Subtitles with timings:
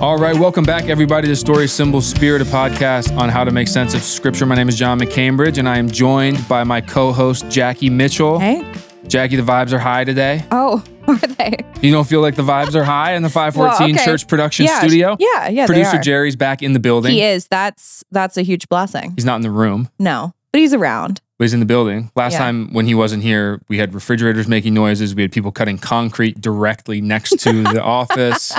[0.00, 3.68] All right, welcome back, everybody, to Story Symbol Spirit, a podcast on how to make
[3.68, 4.46] sense of Scripture.
[4.46, 8.38] My name is John McCambridge, and I am joined by my co-host Jackie Mitchell.
[8.38, 8.64] Hey.
[9.08, 10.42] Jackie, the vibes are high today.
[10.50, 11.58] Oh, are they?
[11.82, 14.04] You don't feel like the vibes are high in the 514 Well, okay.
[14.10, 15.16] Church Production yeah, Studio?
[15.18, 15.66] Yeah, yeah.
[15.66, 15.98] Producer.
[15.98, 17.12] Jerry's back in the building.
[17.12, 17.46] He is.
[17.48, 19.12] That's that's a huge blessing.
[19.16, 21.20] He's not in the room, No, but he's around.
[21.38, 22.10] but he's in the building.
[22.16, 22.38] Last Yeah.
[22.38, 25.14] time when he wasn't here, we had refrigerators making noises.
[25.14, 28.52] We had people cutting concrete directly next to the office.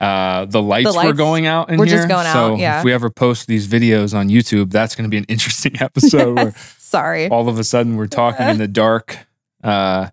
[0.00, 1.96] Uh, the, lights were lights going out in were here.
[1.96, 2.78] just going out, So yeah.
[2.78, 6.36] if we ever post these videos on YouTube, that's going to be an interesting episode
[6.36, 7.28] where Sorry.
[7.28, 9.18] all of a sudden we're talking in the dark.
[9.62, 10.08] Uh,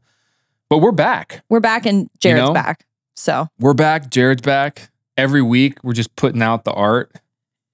[0.69, 1.43] but we're back.
[1.47, 2.53] We're back and Jared's know?
[2.53, 2.85] back.
[3.15, 4.11] So We're back.
[4.11, 4.91] Jared's back.
[5.15, 7.11] Every week we're just putting out the art.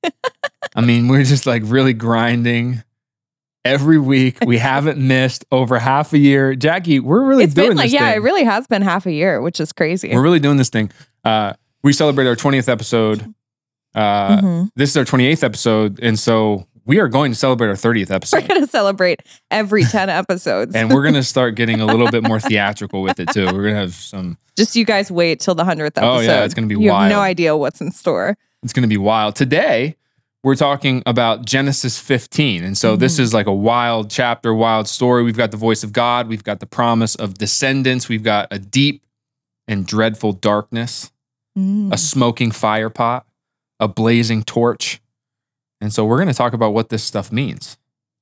[0.76, 2.84] I mean, we're just like really grinding.
[3.66, 6.54] Every week we haven't missed over half a year.
[6.56, 8.18] Jackie, we're really it's doing been like, this yeah, thing.
[8.18, 10.14] it really has been half a year, which is crazy.
[10.14, 10.92] we're really doing this thing.
[11.24, 13.34] Uh, we celebrate our 20th episode.
[13.96, 14.70] Uh, Mhm.
[14.76, 16.00] This is our 28th episode.
[16.02, 18.42] And so we are going to celebrate our 30th episode.
[18.42, 19.22] We're gonna celebrate
[19.52, 20.76] every 10 episodes.
[20.76, 23.46] and we're going to start getting a little bit more theatrical with it too.
[23.46, 26.02] We're going to have some Just you guys wait till the 100th episode.
[26.08, 28.38] Oh, yeah, it's gonna be you have no idea what's in store.
[28.64, 29.36] It's going to be wild.
[29.36, 29.96] Today,
[30.44, 32.64] we're talking about Genesis 15.
[32.66, 33.20] And so this Mhm.
[33.22, 35.24] is like a wild chapter, wild story.
[35.24, 38.60] We've got the voice of God, we've got the promise of descendants, we've got a
[38.60, 39.04] deep
[39.70, 41.12] and dreadful darkness,
[41.58, 41.94] Mm.
[41.94, 43.28] a smoking fire pot,
[43.80, 45.00] a blazing torch.
[45.80, 47.78] And so we're going to talk about what this stuff means.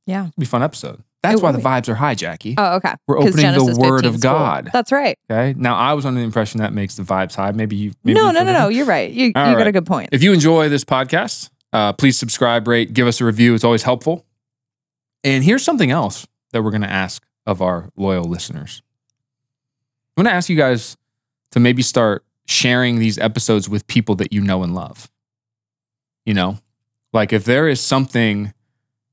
[0.05, 0.27] Yeah.
[0.27, 1.01] It'll be a fun episode.
[1.23, 1.63] That's It why the be.
[1.63, 2.55] vibes are high, Jackie.
[2.57, 2.93] Oh, okay.
[3.07, 4.31] We're opening the word of is cool.
[4.31, 4.69] God.
[4.73, 5.17] That's right.
[5.29, 5.53] Okay.
[5.57, 7.51] Now, I was under the impression that makes the vibes high.
[7.51, 7.93] Maybe you.
[8.03, 8.67] Maybe no, you no, no, no.
[8.69, 9.11] You're right.
[9.11, 10.09] You, you All got a good point.
[10.11, 13.53] If you enjoy this podcast, uh, please subscribe, rate, give us a review.
[13.53, 14.25] It's always helpful.
[15.23, 18.81] And here's something else that we're going to ask of our loyal listeners.
[20.17, 20.97] I'm going to ask you guys
[21.51, 25.09] to maybe start sharing these episodes with people that you know and love.
[26.25, 26.59] You know,
[27.13, 28.53] like if there is something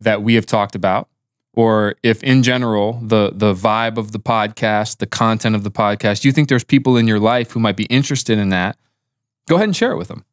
[0.00, 1.08] that we have talked about,
[1.54, 6.24] or if in general the the vibe of the podcast, the content of the podcast,
[6.24, 8.76] you think there's people in your life who might be interested in that,
[9.48, 10.24] go ahead and share it with them.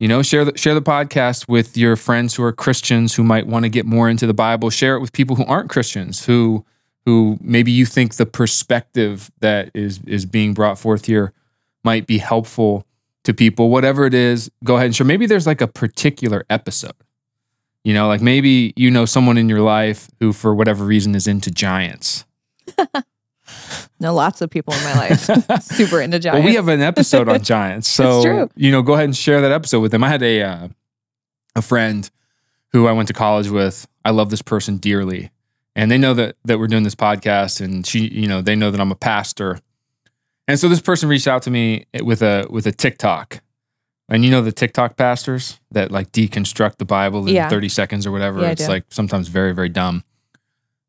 [0.00, 3.46] You know, share the share the podcast with your friends who are Christians who might
[3.46, 4.70] want to get more into the Bible.
[4.70, 6.64] Share it with people who aren't Christians, who
[7.04, 11.32] who maybe you think the perspective that is is being brought forth here
[11.84, 12.86] might be helpful
[13.24, 13.70] to people.
[13.70, 15.06] Whatever it is, go ahead and share.
[15.06, 16.94] Maybe there's like a particular episode.
[17.84, 21.26] You know, like maybe you know someone in your life who, for whatever reason, is
[21.26, 22.24] into giants.
[24.00, 25.20] No, lots of people in my life
[25.62, 26.40] super into giants.
[26.40, 29.52] Well, we have an episode on giants, so you know, go ahead and share that
[29.52, 30.02] episode with them.
[30.02, 30.68] I had a uh,
[31.54, 32.10] a friend
[32.72, 33.86] who I went to college with.
[34.04, 35.30] I love this person dearly,
[35.76, 38.70] and they know that that we're doing this podcast, and she, you know, they know
[38.70, 39.60] that I'm a pastor,
[40.48, 43.40] and so this person reached out to me with a with a TikTok,
[44.08, 47.48] and you know the TikTok pastors that like deconstruct the Bible in Yeah.
[47.48, 48.40] 30 seconds or whatever.
[48.40, 50.04] Yeah, it's like sometimes very very dumb.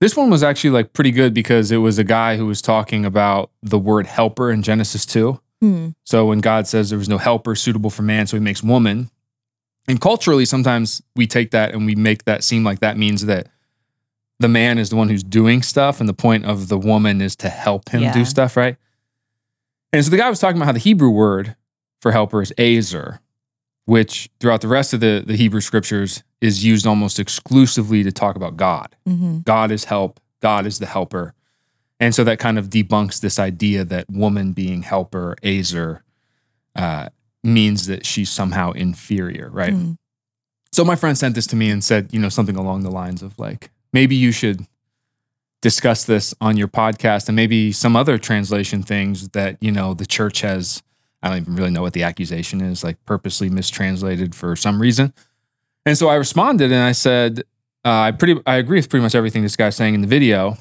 [0.01, 3.05] This one was actually like pretty good because it was a guy who was talking
[3.05, 5.39] about the word helper in Genesis 2.
[5.61, 5.87] Hmm.
[6.03, 9.09] So when God says there was no helper suitable for man, so he makes woman.
[9.87, 13.47] And culturally, sometimes we take that and we make that seem like that means that
[14.39, 17.35] the man is the one who's doing stuff, and the point of the woman is
[17.37, 18.11] to help him Yeah.
[18.13, 18.75] do stuff, right?
[19.95, 21.55] And so the guy was talking about how the Hebrew word
[22.01, 23.19] for helper is azer,
[23.85, 28.35] which throughout the rest of the, the Hebrew scriptures is used almost exclusively to talk
[28.35, 28.93] about God.
[29.07, 29.45] Mhm.
[29.45, 31.33] God is help, God is the helper.
[31.97, 36.01] And so that kind of debunks this idea that woman being helper, azer,
[36.75, 37.07] uh,
[37.41, 39.73] means that she's somehow inferior, right?
[39.73, 39.97] Mm.
[40.73, 43.23] So my friend sent this to me and said, you know, something along the lines
[43.23, 44.65] of like, maybe you should
[45.61, 50.05] discuss this on your podcast and maybe some other translation things that, you know, the
[50.05, 50.83] church has,
[51.23, 55.13] I don't even really know what the accusation is, like purposely mistranslated for some reason.
[55.85, 57.43] And so I responded and I said,
[57.83, 60.57] uh, I pretty I agree with pretty much everything this guy's saying in the video.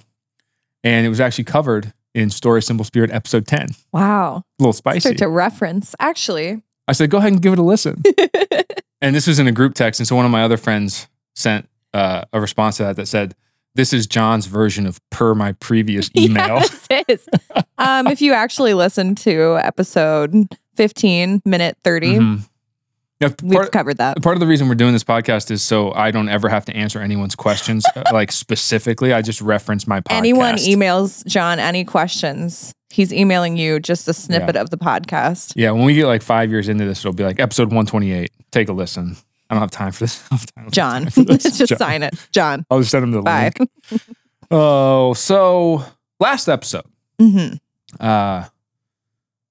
[0.82, 3.68] And it was actually covered in Story Symbol Spirit episode 10.
[3.92, 5.14] wow A little spicy.
[5.14, 5.94] To reference.
[5.98, 8.02] Actually, I said, go ahead and give it a listen.
[9.00, 10.00] and this was in a group text.
[10.00, 13.34] And so one of my other friends sent uh, a response to that that said,
[13.76, 16.58] This is John's version of per my previous email.
[16.60, 17.28] Yes, is.
[17.78, 22.48] um, if you actually listen to episode 15, minute 30, Mhm.
[23.20, 24.20] Yeah, we've covered that.
[24.22, 26.76] part of the reason we're doing this podcast is so I don't ever have to
[26.76, 29.12] answer anyone's questions, uh, like specifically.
[29.12, 30.16] I just reference my podcast.
[30.18, 35.52] Anyone emails John any questions, he's emailing you just a snippet of the podcast.
[35.56, 38.30] Yeah, when we get like five years into this, it'll be like episode 128.
[38.50, 39.16] Take a listen.
[39.50, 40.26] I don't have time for this.
[40.56, 41.42] Time John, for this.
[41.58, 41.78] just John.
[41.78, 42.14] sign it.
[42.32, 42.64] John.
[42.70, 43.52] I'll just send him the Bye.
[43.58, 43.70] link.
[44.50, 45.82] Oh, so
[46.20, 46.84] last episode,
[47.18, 47.54] hmm
[47.98, 48.44] uh,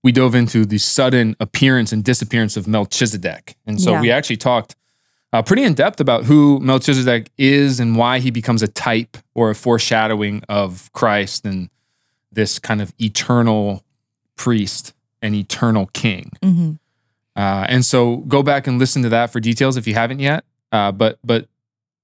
[0.03, 3.55] we dove into the sudden appearance and disappearance of Melchizedek.
[3.65, 4.01] And so Yeah.
[4.01, 4.75] we actually talked
[5.31, 9.49] uh, pretty in depth about who Melchizedek is and why he becomes a type or
[9.49, 11.69] a foreshadowing of Christ and
[12.31, 13.83] this kind of eternal
[14.35, 16.31] priest and eternal king.
[16.43, 16.73] hmm
[17.35, 20.45] Uh, and so go back and listen to that for details if you haven't yet.
[20.71, 21.47] Uh, but but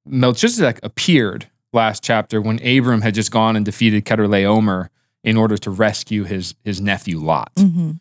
[0.05, 4.89] Melchizedek appeared last chapter when Abram had just gone and defeated Kedorlaomer
[5.23, 7.51] in order to rescue his his nephew Lot.
[7.57, 7.91] hmm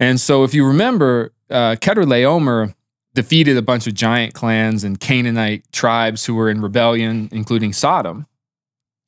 [0.00, 2.74] And so if you remember, uh, Kedorlaomer
[3.14, 8.26] defeated a bunch of giant clans and Canaanite tribes who were in rebellion, including Sodom,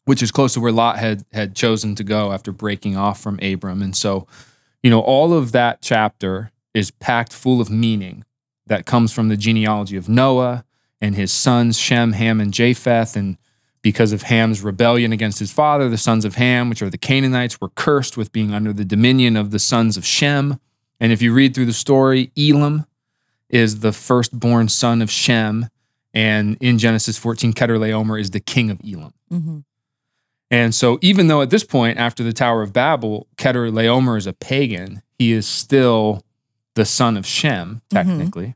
[0.04, 3.38] which is close to where Lot had had chosen to go after breaking off from
[3.42, 3.82] Abram.
[3.82, 4.26] And so,
[4.82, 8.24] you know, all of that chapter is packed full of meaning
[8.66, 10.64] that comes from the genealogy of Noah
[11.00, 13.16] and his sons Shem, Ham, and Japheth.
[13.16, 13.36] And
[13.82, 17.60] because of Ham's rebellion against his father, the sons of Ham, which are the Canaanites,
[17.60, 20.60] were cursed with being under the dominion of the sons of Shem.
[21.00, 22.86] And if you read through the story, Elam
[23.48, 25.68] is the firstborn son of Shem.
[26.14, 29.12] And in Genesis 14, Kedorlaomer is the king of Elam.
[29.28, 29.58] hmm
[30.50, 34.32] And so, even though at this point, after the Tower of Babel, Kedorlaomer is a
[34.32, 36.22] pagan, he is still
[36.74, 38.54] the son of Shem, technically.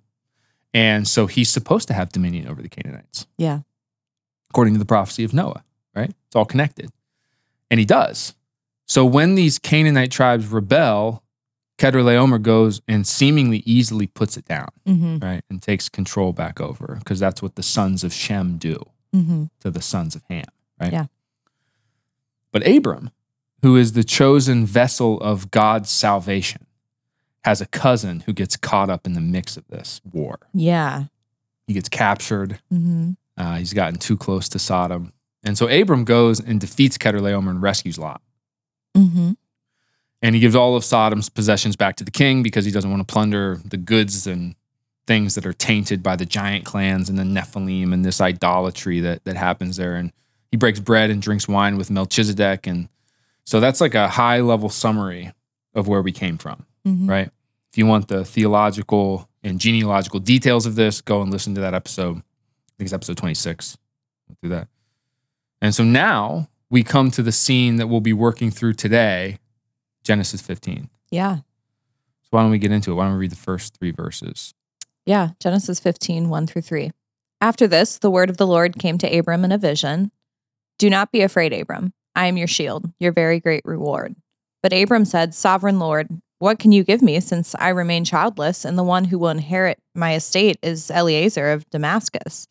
[0.75, 3.61] And so, he's supposed to have dominion over the Canaanites, Yeah.
[4.51, 5.65] according to the prophecy of Noah,
[5.95, 6.11] right?
[6.27, 6.91] It's all connected.
[7.71, 8.35] And he does.
[8.87, 11.23] So, when these Canaanite tribes rebel,
[11.79, 15.43] Kedorlaomer goes and seemingly easily puts it down, hmm right?
[15.51, 18.77] And takes control back over because that's what the sons of Shem do
[19.13, 20.45] hmm to the sons of Ham,
[20.81, 20.93] right?
[20.93, 21.07] Yeah.
[22.53, 23.11] But Abram,
[23.63, 26.66] who is the chosen vessel of God's salvation,
[27.45, 30.39] has a cousin who gets caught up in the mix of this war.
[30.53, 31.05] Yeah.
[31.67, 32.61] He gets captured.
[32.71, 35.13] hmm Uh, he's gotten too close to Sodom.
[35.45, 38.21] And so Abram goes and defeats Kedorlaomer and rescues Lot.
[38.97, 39.33] hmm
[40.23, 43.07] And he gives all of Sodom's possessions back to the king because he doesn't want
[43.07, 44.55] to plunder the goods and
[45.07, 49.25] things that are tainted by the giant clans and the Nephilim and this idolatry that
[49.25, 49.95] that happens there.
[49.95, 50.11] And
[50.51, 52.67] he breaks bread and drinks wine with Melchizedek.
[52.67, 52.89] And
[53.45, 55.33] so that's like a high level summary
[55.75, 57.31] of where we came from, hmm right?
[57.73, 61.75] If you want the theological and genealogical details of this, go and listen to that
[61.75, 62.17] episode.
[62.17, 63.77] I think it's episode 26.
[64.29, 64.69] We'll do that.
[65.61, 69.39] And so now we come to the scene that we'll be working through today,
[70.05, 70.89] Genesis 15.
[71.11, 71.37] Yeah.
[71.37, 72.95] So why don't we get into it?
[72.95, 74.55] Why don't we read the first three verses?
[75.05, 75.31] Yeah.
[75.41, 76.93] Genesis 15, 1 through 3.
[77.41, 80.11] After this, the word of the Lord came to Abram in a vision
[80.79, 81.93] Do not be afraid, Abram.
[82.15, 84.17] I am your shield, your very great reward.
[84.63, 88.77] But Abram said, Sovereign Lord, what can you give me since I remain childless, and
[88.77, 92.47] the one who will inherit my estate is Eliezer of Damascus?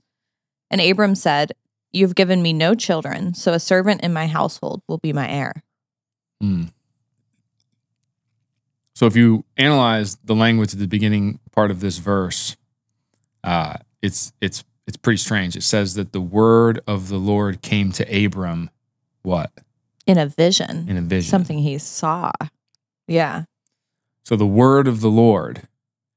[0.71, 1.51] And Abram said,
[1.91, 5.63] You've given me no children, so a servant in my household will be my heir.
[6.41, 6.63] Hmm.
[8.95, 12.55] So if you analyze the language at the beginning part of this verse,
[13.43, 15.55] uh, it's it's it's pretty strange.
[15.55, 18.69] It says that the word of the Lord came to Abram,
[19.21, 19.51] what
[20.05, 21.29] In a vision, in a vision.
[21.29, 22.31] something he saw.
[23.07, 23.43] Yeah.
[24.25, 25.67] So the word of the Lord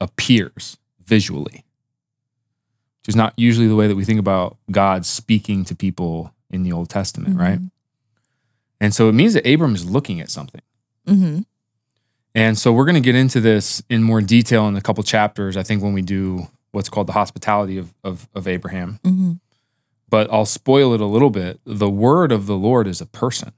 [0.00, 1.64] appears visually,
[3.00, 6.62] which is not usually the way that we think about God speaking to people in
[6.62, 7.58] the Old Testament, right?
[8.80, 10.62] And so it means that Abram is looking at something.
[11.06, 11.40] hmm
[12.34, 15.56] And so we're going to get into this in more detail in a couple chapters,
[15.56, 19.00] I think, when we do what's called the hospitality of, of, of Abraham.
[19.04, 19.32] hmm
[20.08, 21.60] But I'll spoil it a little bit.
[21.66, 23.52] The word of the Lord is a person.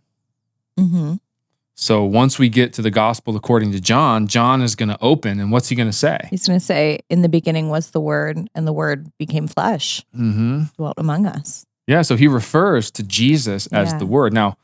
[1.82, 5.40] So once we get to the gospel according to John, John is going to open,
[5.40, 6.18] and what's he going to say?
[6.28, 10.04] He's going to say, In the beginning was the Word, and the Word became flesh,
[10.14, 10.64] Mm-hmm.
[10.76, 11.64] dwelt among us.
[11.86, 13.98] Yeah, so he refers to Jesus as Yeah.
[13.98, 14.34] the Word.
[14.34, 14.58] Now,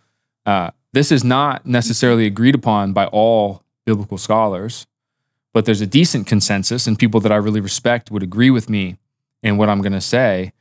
[0.44, 4.86] uh, this is not necessarily agreed upon by all biblical scholars,
[5.54, 8.98] but there's a decent consensus, and people that I really respect would agree with me
[9.42, 10.52] in what I'm going to say.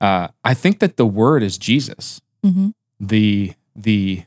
[0.00, 2.22] Uh, I think that the Word is Jesus.
[2.42, 4.22] hmm The the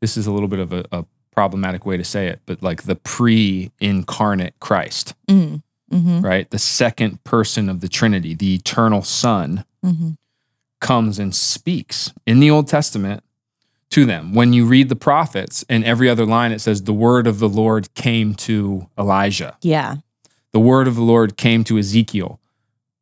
[0.00, 1.04] this is a little bit of a, a
[1.38, 6.50] problematic way to say it, but like the pre-incarnate Christ, mm hmm right?
[6.50, 10.10] The second person of the Trinity, the eternal Son hmm
[10.80, 13.22] comes and speaks in the Old Testament
[13.90, 14.32] to them.
[14.32, 17.48] When you read the prophets, in every other line, it says, The word of the
[17.48, 19.96] Lord came to Elijah, Yeah.
[20.52, 22.38] the word of the Lord came to Ezekiel.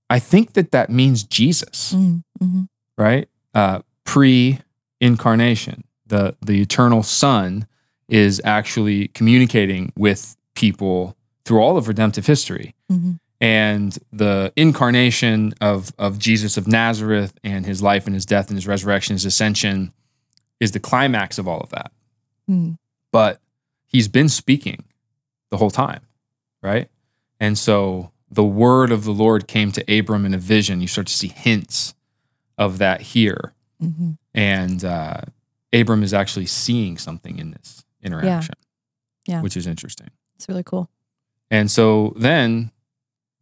[0.08, 2.62] I think that that means Jesus, Mm-hmm.
[2.98, 3.28] right?
[3.54, 4.58] Uh, Pre
[5.00, 7.66] incarnation, the, the eternal Son
[8.08, 15.92] is actually communicating with people through all of redemptive history hmm and the incarnation of
[15.98, 19.92] of Jesus of Nazareth and his life and his death and his resurrection, his ascension
[20.58, 21.92] is the climax of all of that.
[22.50, 22.76] mm
[23.12, 23.40] But
[23.84, 24.84] he's been speaking
[25.50, 26.00] the whole time,
[26.62, 26.88] right?
[27.38, 30.80] And so the word of the Lord came to Abram in a vision.
[30.80, 31.94] You start to see hints
[32.56, 33.52] of that here.
[33.80, 35.20] hmm And uh,
[35.72, 38.54] Abram is actually seeing something in this interaction,
[39.26, 39.40] Yeah.
[39.42, 40.08] which is interesting.
[40.36, 40.90] It's really cool.
[41.50, 42.70] And so then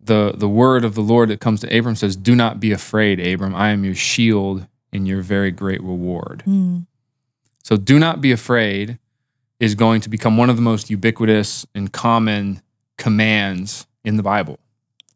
[0.00, 3.18] the the word of the Lord that comes to Abram says, "Do not be afraid,
[3.20, 3.54] Abram.
[3.54, 6.86] I am your shield and your very great reward." Mm.
[7.62, 8.98] So do not be afraid
[9.58, 12.60] is going to become one of the most ubiquitous and common
[12.98, 14.58] commands in the Bible,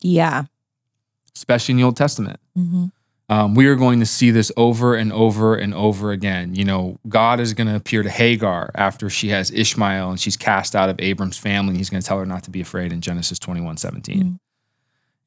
[0.01, 0.45] Yeah.
[1.37, 2.41] especially in the Old Testament.
[2.55, 2.87] hmm
[3.31, 6.55] Um, we are going to see this over and over and over again.
[6.55, 10.37] You know, God is going to appear to Hagar after she has Ishmael and she's
[10.37, 11.77] cast out of Abram's family.
[11.77, 14.23] He's going to tell her not to be afraid in Genesis 21 17.
[14.23, 14.39] Mhm.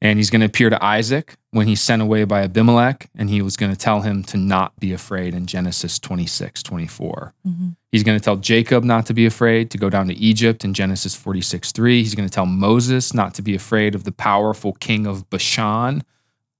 [0.00, 3.40] And he's going to appear to Isaac when he's sent away by Abimelech, and he
[3.40, 7.34] was going to tell him to not be afraid in Genesis 26 24.
[7.44, 10.64] hmm He's going to tell Jacob not to be afraid, to go down to Egypt
[10.64, 12.02] in Genesis 46 3.
[12.02, 16.02] He's going to tell Moses not to be afraid of the powerful king of Bashan,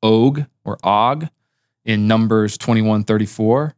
[0.03, 1.29] Og or Og,
[1.85, 3.75] in Numbers 21 34.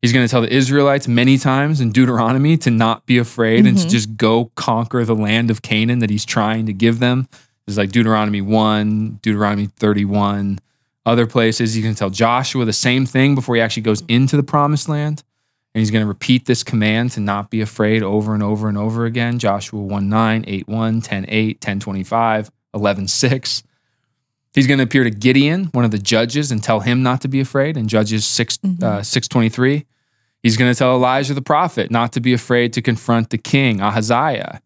[0.00, 3.76] He's going to tell the Israelites many times in Deuteronomy to not be afraid and
[3.78, 3.90] to Mhm.
[3.90, 7.26] just go conquer the land of Canaan that he's trying to give them.
[7.66, 10.60] It's like Deuteronomy 1, Deuteronomy 31,
[11.04, 11.74] other places.
[11.74, 14.88] He's going to tell Joshua the same thing before he actually goes into the promised
[14.88, 15.24] land.
[15.74, 18.78] And he's going to repeat this command to not be afraid over and over and
[18.78, 19.38] over again.
[19.40, 23.62] Joshua 1 9, 8 1, 10 8, 10 25, 11 6.
[24.54, 27.28] He's going to appear to Gideon, one of the judges, and tell him not to
[27.28, 28.82] be afraid in Judges 6 Mhm.
[28.82, 29.84] uh, 623.
[30.42, 33.80] He's going to tell Elijah the prophet not to be afraid to confront the king,
[33.80, 34.60] Ahaziah.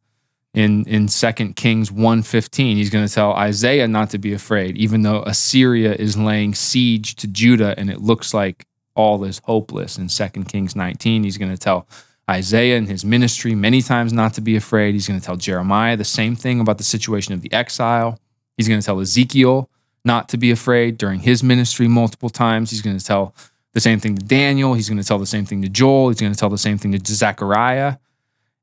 [0.54, 5.00] In, in 2 Kings 1.15, he's going to tell Isaiah not to be afraid, even
[5.00, 9.96] though Assyria is laying siege to Judah and it looks like all is hopeless.
[9.96, 11.86] In 2 Kings 19, he's going to tell
[12.30, 14.92] Isaiah in his ministry many times not to be afraid.
[14.92, 18.18] He's going to tell Jeremiah the same thing about the situation of the exile.
[18.56, 19.70] He's going to tell Ezekiel
[20.04, 22.70] not to be afraid during his ministry multiple times.
[22.70, 23.34] He's going to tell
[23.72, 24.74] the same thing to Daniel.
[24.74, 26.08] He's going to tell the same thing to Joel.
[26.08, 27.96] He's going to tell the same thing to Zechariah.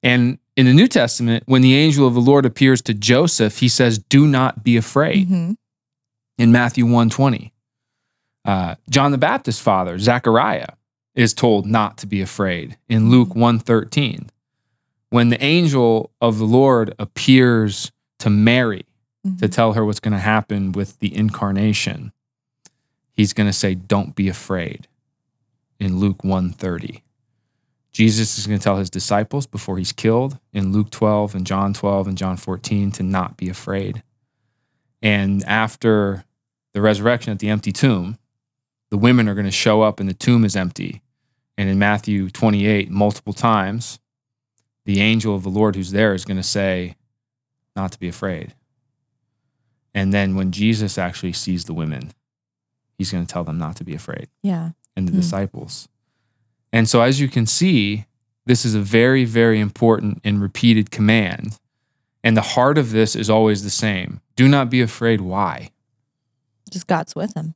[0.03, 3.69] And in the New Testament, when the angel of the Lord appears to Joseph, he
[3.69, 5.51] says, Do not be afraid hmm
[6.37, 7.53] in Matthew 120.
[8.45, 10.69] Uh, John the Baptist's father, Zechariah,
[11.13, 14.29] is told not to be afraid in Luke 113.
[15.09, 18.85] When the angel of the Lord appears to Mary
[19.37, 19.51] to mm-hmm.
[19.51, 22.11] tell her what's going to happen with the incarnation,
[23.11, 24.87] he's going to say, Don't be afraid
[25.79, 27.03] in Luke 130.
[27.91, 31.73] Jesus is going to tell his disciples before he's killed in Luke 12 and John
[31.73, 34.03] 12 and John 14 to not be afraid.
[35.01, 36.23] And after
[36.73, 38.17] the resurrection at the empty tomb,
[38.89, 41.01] the women are going to show up and the tomb is empty.
[41.57, 43.99] And in Matthew 28, multiple times,
[44.85, 46.95] the angel of the Lord who's there is going to say,
[47.75, 48.53] not to be afraid.
[49.93, 52.11] And then when Jesus actually sees the women,
[52.97, 54.71] he's going to tell them not to be afraid Yeah.
[54.95, 55.19] and the Hmm.
[55.19, 55.87] disciples.
[56.71, 58.05] And so, as you can see,
[58.45, 61.57] this is a very, very important and repeated command.
[62.23, 65.21] And the heart of this is always the same do not be afraid.
[65.21, 65.71] Why?
[66.69, 67.55] Just God's with him.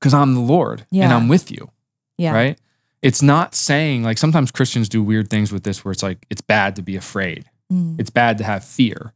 [0.00, 1.70] Because I'm the Lord and I'm with you,
[2.18, 2.32] Yeah.
[2.32, 2.58] right?
[3.02, 6.40] It's not saying, like, sometimes Christians do weird things with this where it's like, it's
[6.40, 7.48] bad to be afraid.
[7.72, 7.98] Mm.
[7.98, 9.12] it's bad to have fear.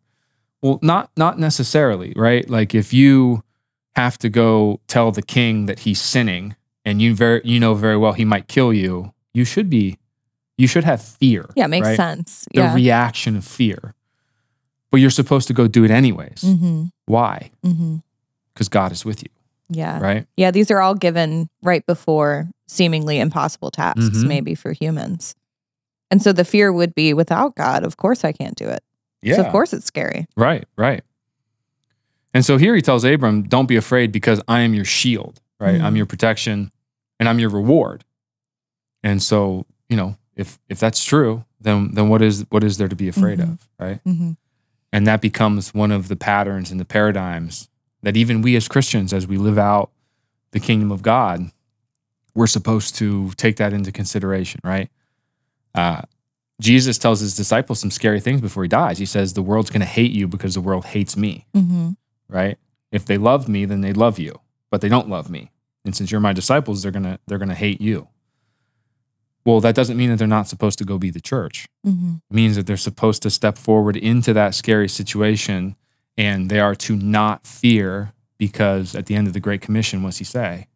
[0.62, 2.48] Well, not not necessarily, right?
[2.48, 3.42] Like if you
[3.96, 7.96] have to go tell the king that he's sinning and you very you know very
[7.96, 9.98] well he might kill you, you should be
[10.58, 11.48] you should have fear.
[11.56, 11.66] Yeah.
[11.66, 11.96] Makes right?
[11.96, 12.46] sense.
[12.52, 12.74] The yeah.
[12.74, 13.94] reaction of fear.
[14.90, 16.42] But you're supposed to go do it anyways.
[16.42, 17.50] hmm Why?
[17.62, 19.30] Because God is with you,
[19.70, 20.00] Yeah.
[20.00, 20.26] right?
[20.36, 20.50] Yeah.
[20.50, 24.26] These are all given right before seemingly impossible tasks, Mhm.
[24.26, 25.34] maybe for humans.
[26.10, 28.82] And so the fear would be without God, of course I can't do it.
[29.24, 30.26] So of course it's scary.
[30.36, 31.02] Right, right.
[32.32, 35.80] And so here he tells Abram, don't be afraid because I am your shield, right?
[35.80, 35.84] Mhm.
[35.84, 36.70] I'm your protection
[37.18, 38.04] and I'm your reward.
[39.02, 42.88] And so, you know, if if that's true, then then what is what is there
[42.88, 43.52] to be afraid Mhm.
[43.52, 44.00] of, right?
[44.04, 44.32] hmm
[44.92, 47.68] And that becomes one of the patterns and the paradigms
[48.02, 49.90] that even we as Christians as we live out
[50.52, 51.50] the kingdom of God,
[52.34, 54.88] we're supposed to take that into consideration, right?
[55.74, 56.02] Uh,
[56.60, 58.98] Jesus tells his disciples some scary things before he dies.
[58.98, 61.90] He says, The world's going to hate you because the world hates me, hmm
[62.28, 62.58] right?
[62.92, 64.40] If they loved me, then they love you,
[64.70, 65.50] but they don't love me.
[65.84, 68.08] And since you're my disciples, they're going to they're going to hate you.
[69.44, 71.66] Well, that doesn't mean that they're not supposed to go be the church.
[71.84, 75.76] hmm It means that they're supposed to step forward into that scary situation
[76.18, 80.18] and they are to not fear because at the end of the Great Commission, what's
[80.18, 80.66] he say?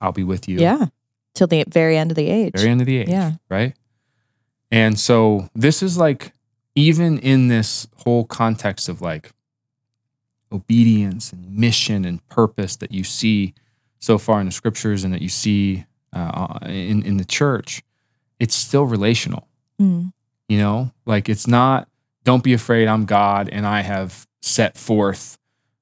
[0.00, 0.58] I'll be with you.
[0.58, 0.86] Yeah.
[1.34, 2.54] Till the very end of the age.
[2.54, 3.08] Very end of the age.
[3.08, 3.32] Yeah.
[3.48, 3.74] Right.
[4.70, 6.32] And so this is like
[6.74, 9.32] even in this whole context of like
[10.52, 13.54] obedience and mission and purpose that you see
[13.98, 17.82] so far in the scriptures and that you see uh, in in the church,
[18.38, 19.46] it's still relational.
[19.80, 20.12] Mm.
[20.48, 21.88] You know, like it's not.
[22.24, 22.86] Don't be afraid.
[22.86, 25.38] I'm God, and I have set forth,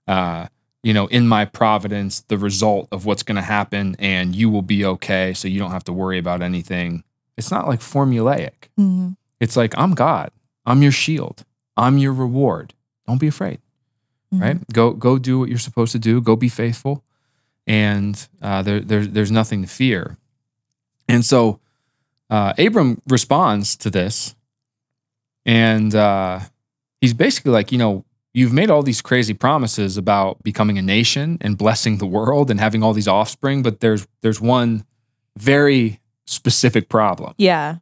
[0.06, 0.46] uh,
[0.82, 4.62] you know, in my providence, the result of what's going to happen, and you will
[4.62, 5.34] be okay.
[5.34, 7.02] So you don't have to worry about anything.
[7.38, 8.68] It's not like formulaic.
[8.78, 9.16] Mhm.
[9.40, 10.30] It's like I'm God.
[10.66, 11.44] I'm your shield.
[11.76, 12.74] I'm your reward.
[13.06, 13.60] Don't be afraid
[14.34, 14.40] Mhm.
[14.42, 14.72] right?
[14.72, 16.20] Go go do what you're supposed to do.
[16.20, 17.02] Go be faithful,
[17.66, 20.18] and uh, there, there's there's nothing to fear.
[21.08, 21.60] And so
[22.30, 24.34] uh, Abram responds to this,
[25.46, 26.40] and uh,
[27.00, 28.04] he's basically like, you know,
[28.34, 32.60] you've made all these crazy promises about becoming a nation and blessing the world and
[32.60, 34.84] having all these offspring, but there's there's one
[35.36, 37.34] very specific problem.
[37.38, 37.76] Yeah.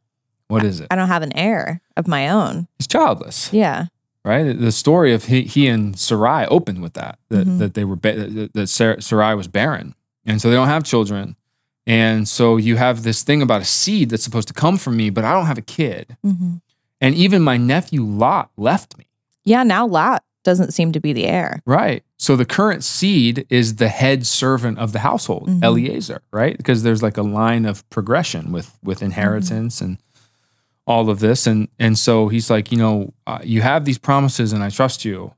[0.48, 0.86] What is it?
[0.90, 2.68] I don't have an heir of my own.
[2.78, 3.52] He's childless.
[3.52, 3.86] Yeah.
[4.24, 4.58] right?
[4.58, 7.58] The story of he, he and Sarai opened with that that, Mhm.
[7.60, 11.36] that they were ba- that, Sarai was barren, and so they don't have children,
[11.86, 15.10] and so you have this thing about a seed that's supposed to come from me,
[15.10, 16.60] but I don't have a kid, Mhm.
[17.00, 19.04] and even my nephew Lot left me,
[19.44, 19.62] Yeah.
[19.62, 21.60] Now Lot doesn't seem to be the heir.
[21.66, 22.02] right?
[22.16, 25.62] So the current seed is the head servant of the household, Mhm.
[25.62, 26.56] Eliezer, right?
[26.56, 29.98] Because there's like a line of progression with with inheritance and
[30.86, 34.52] all of this and and so he's like you know uh, you have these promises
[34.52, 35.32] and i trust you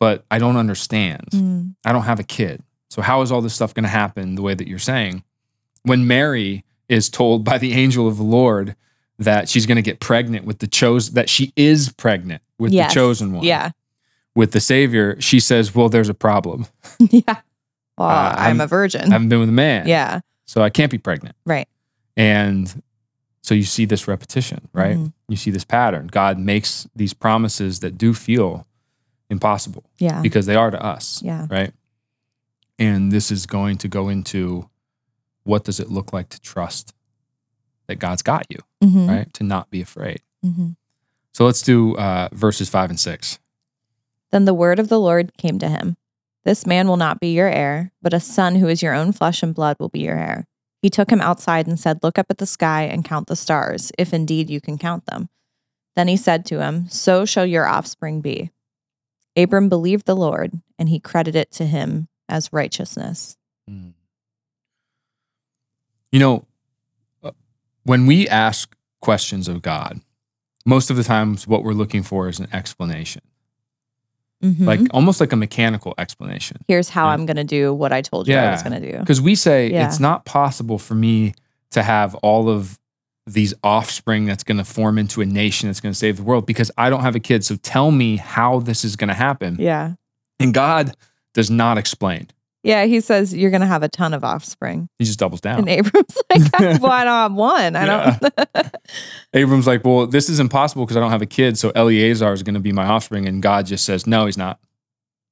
[0.00, 1.74] but i don't understand Mm.
[1.84, 2.60] i don't have a kid
[2.90, 5.22] so how is all this stuff going to happen the way that you're saying
[5.84, 8.74] when mary is told by the angel of the lord
[9.20, 12.90] that she's going to get pregnant with the chosen that she is pregnant with Yes.
[12.90, 13.70] the chosen one Yeah.
[14.38, 16.66] With the savior she says well there's a problem
[16.98, 17.22] yeah.
[17.98, 19.02] Well, Uh, I'm, I'm- a virgin.
[19.10, 20.20] i haven't been with a man yeah.
[20.46, 21.68] so i can't be pregnant Right.
[22.16, 22.64] and
[23.42, 25.12] so you see this repetition right Mhm.
[25.28, 26.06] you see this pattern.
[26.20, 28.66] God makes these promises that do feel
[29.30, 30.22] impossible Yeah.
[30.22, 31.46] because they are to us, Yeah.
[31.50, 31.72] right?
[32.78, 34.68] And this is going to go into
[35.44, 36.94] what does it look like to trust
[37.88, 39.08] that God's got you, Mhm.
[39.08, 39.28] right?
[39.34, 40.20] To not be afraid.
[40.44, 40.76] Mhm.
[41.32, 43.38] So let's do uh, verses five and six.
[44.30, 45.96] Then the word of the Lord came to him
[46.44, 49.42] This man will not be your heir, but a son who is your own flesh
[49.42, 50.46] and blood will be your heir.
[50.82, 53.90] He took him outside and said, Look up at the sky and count the stars,
[53.98, 55.28] if indeed you can count them.
[55.96, 58.50] Then he said to him, So shall your offspring be.
[59.36, 63.36] Abram believed the Lord, and he credited it to him as righteousness.
[66.12, 66.46] You know,
[67.22, 67.32] uh,
[67.84, 70.00] when we ask questions of God,
[70.64, 73.22] most of the times what we're looking for is an explanation,
[74.44, 74.66] Mhm.
[74.66, 76.58] like almost like a mechanical explanation.
[76.68, 77.12] Here's how Yeah.
[77.14, 78.48] I'm going to do what I told you yeah.
[78.48, 78.98] I was going to do.
[78.98, 79.86] Because we say Yeah.
[79.86, 81.34] it's not possible for me
[81.72, 82.78] to have all of
[83.26, 86.46] these offspring that's going to form into a nation that's going to save the world
[86.46, 87.44] because I don't have a kid.
[87.44, 89.56] So tell me how this is going to happen.
[89.58, 89.94] Yeah.
[90.40, 90.94] And God
[91.34, 92.28] does not explain.
[92.62, 92.84] Yeah.
[92.84, 94.88] He says, You're going to have a ton of offspring.
[94.98, 95.60] He just doubles down.
[95.60, 97.76] And Abram's like, I don't one.
[97.76, 98.74] I don't.
[99.32, 101.58] Abram's like, well, this is impossible because I don't have a kid.
[101.58, 103.26] So Eliezer is going to be my offspring.
[103.26, 104.58] And God just says, no, he's not.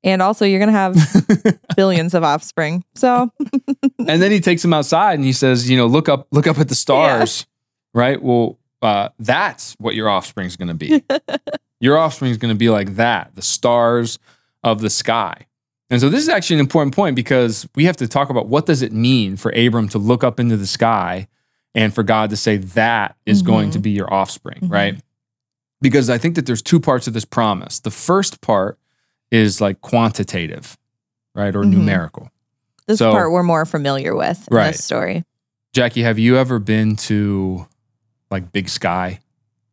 [0.04, 2.84] and also, you're going to have billions of offspring.
[2.94, 3.30] So,
[3.98, 6.58] and then he takes him outside and he says, you know, look up, look up
[6.58, 7.46] at the stars,
[7.92, 8.22] right?
[8.22, 11.02] Well, uh, that's what your offspring is going to be.
[11.80, 14.18] your offspring is going to be like that, the stars
[14.62, 15.46] of the sky.
[15.90, 18.66] And so this is actually an important point because we have to talk about what
[18.66, 21.28] does it mean for Abram to look up into the sky
[21.74, 23.72] and for God to say that is going Mhm.
[23.74, 24.70] to be your offspring, Mhm.
[24.72, 25.00] right?
[25.80, 27.78] Because I think that there's two parts of this promise.
[27.80, 28.78] The first part
[29.30, 30.76] is like quantitative,
[31.34, 31.54] right?
[31.54, 31.70] Or Mhm.
[31.72, 32.30] numerical.
[32.88, 34.68] this So- part we're more familiar with in Right.
[34.72, 35.24] this story.
[35.72, 37.66] Jackie, have you ever been to
[38.30, 39.18] like Big Sky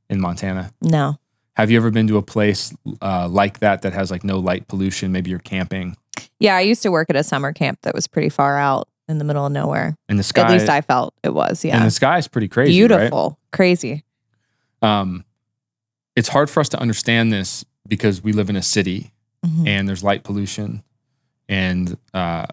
[0.09, 0.71] in Montana?
[0.81, 1.17] No.
[1.55, 2.73] Have you ever been to a place
[3.03, 5.11] uh, like that that has like no light pollution?
[5.11, 5.95] Maybe you're camping
[6.39, 6.55] Yeah.
[6.55, 9.23] I used to work at a summer camp that was pretty far out in the
[9.25, 9.95] middle of nowhere.
[10.07, 10.41] and the sky.
[10.43, 11.63] At least I felt it was.
[11.65, 12.87] Yeah, and the sky is pretty crazy, right?
[12.89, 13.37] Beautiful.
[13.51, 14.03] Crazy.
[14.81, 15.25] Um,
[16.15, 19.11] it's hard for us to understand this because we live in a city
[19.45, 19.67] Mhm.
[19.67, 20.83] and there's light pollution,
[21.49, 22.45] and uh,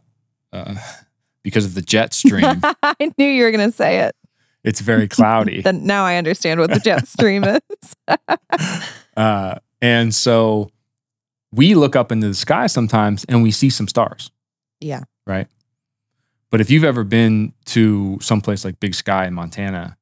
[0.53, 0.75] uh,
[1.45, 2.45] because of the jet stream,
[2.83, 4.17] I knew you were going to say it.
[4.65, 5.63] it's very cloudy.
[5.63, 7.95] Then now I understand what the jet stream is.
[9.17, 10.71] Uh, and so
[11.53, 14.31] we look up into the sky sometimes and we see some stars.
[14.81, 15.05] Yeah.
[15.27, 15.47] Right.
[16.51, 19.97] But if you've ever been to someplace like Big Sky in Montana,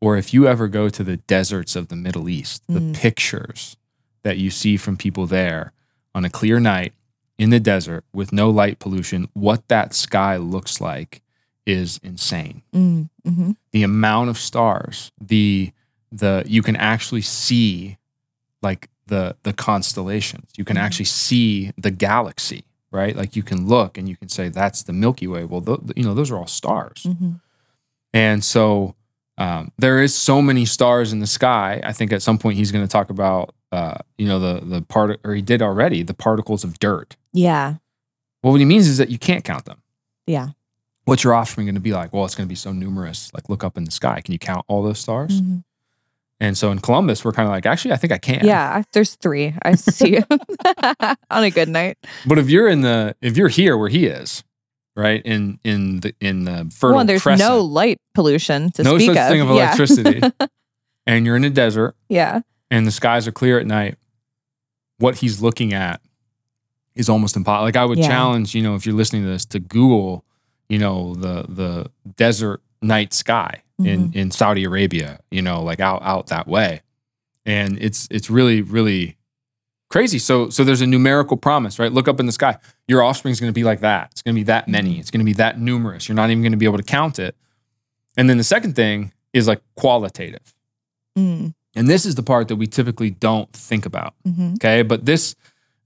[0.00, 2.94] or if you ever go to the deserts of the Middle East, the Mm.
[2.94, 3.76] pictures
[4.22, 5.72] that you see from people there
[6.14, 6.94] on a clear night
[7.38, 11.22] in the desert with no light pollution, what that sky looks like
[11.66, 13.56] is insane Mm, mhm.
[13.72, 15.70] the amount of stars the
[16.10, 17.98] the you can actually see
[18.62, 20.50] like the the constellations.
[20.56, 20.80] You can Mhm.
[20.84, 23.14] actually see the galaxy, right?
[23.14, 25.44] Like you can look and you can say that's the Milky Way.
[25.44, 27.40] Well, th- you know those are all stars, Mhm.
[28.14, 28.94] and so
[29.38, 31.80] um, there is so many stars in the sky.
[31.82, 34.82] I think at some point he's going to talk about uh, you know the the
[34.82, 37.16] part or he did already the particles of dirt.
[37.32, 37.76] Yeah.
[38.42, 39.82] Well, what he means is that you can't count them.
[40.26, 40.48] Yeah.
[41.06, 42.12] What's your offspring going to be like?
[42.12, 43.30] Well, it's going to be so numerous.
[43.34, 44.20] Like look up in the sky.
[44.22, 45.40] Can you count all those stars?
[45.40, 45.64] Mhm.
[46.42, 48.46] And so in Columbus, we're kind of like, actually, I think I can.
[48.46, 48.82] Yeah.
[48.92, 49.54] There's three.
[49.62, 50.18] I see
[51.30, 51.98] on a good night.
[52.26, 54.42] But if you're in the if you're here where he is,
[54.96, 58.96] right in in the in the fertile well, there's crescent, no light pollution to no
[58.98, 59.28] speak such of.
[59.28, 59.54] thing of Yeah.
[59.66, 60.20] electricity,
[61.06, 62.40] and you're in a desert yeah.
[62.70, 63.96] and the skies are clear at night,
[64.98, 66.00] what he's looking at
[66.94, 67.64] is almost impossible.
[67.66, 68.08] Like I would Yeah.
[68.08, 70.24] challenge, you know, if you're listening to this, to Google,
[70.70, 74.18] you know, the the desert night sky in Mm-hmm.
[74.18, 76.82] in Saudi Arabia, you know, like out out that way,
[77.46, 79.16] and it's it's really really
[79.88, 80.18] crazy.
[80.18, 81.92] So so there's a numerical promise, right?
[81.92, 82.58] Look up in the sky.
[82.88, 84.08] Your offspring is going to be like that.
[84.12, 84.90] It's going to be that many.
[84.92, 85.00] Mm-hmm.
[85.00, 86.08] It's going to be that numerous.
[86.08, 87.34] You're not even going to be able to count it.
[88.16, 90.54] And then the second thing is like qualitative.
[91.18, 91.54] Mm.
[91.74, 94.14] And this is the part that we typically don't think about.
[94.24, 94.82] hmm Okay.
[94.82, 95.34] But this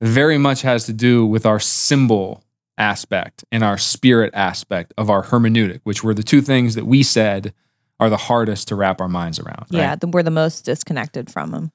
[0.00, 2.42] very much has to do with our symbol
[2.78, 7.02] aspect and our spirit aspect of our hermeneutic, which were the two things that we
[7.02, 7.52] said
[8.00, 9.66] are the hardest to wrap our minds around.
[9.72, 9.78] right?
[9.80, 9.96] Yeah.
[9.96, 11.72] The, we're the most disconnected from them.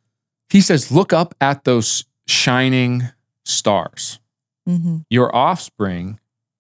[0.49, 3.03] He says, look up at those shining
[3.45, 4.19] stars.
[4.65, 6.19] hmm Your offspring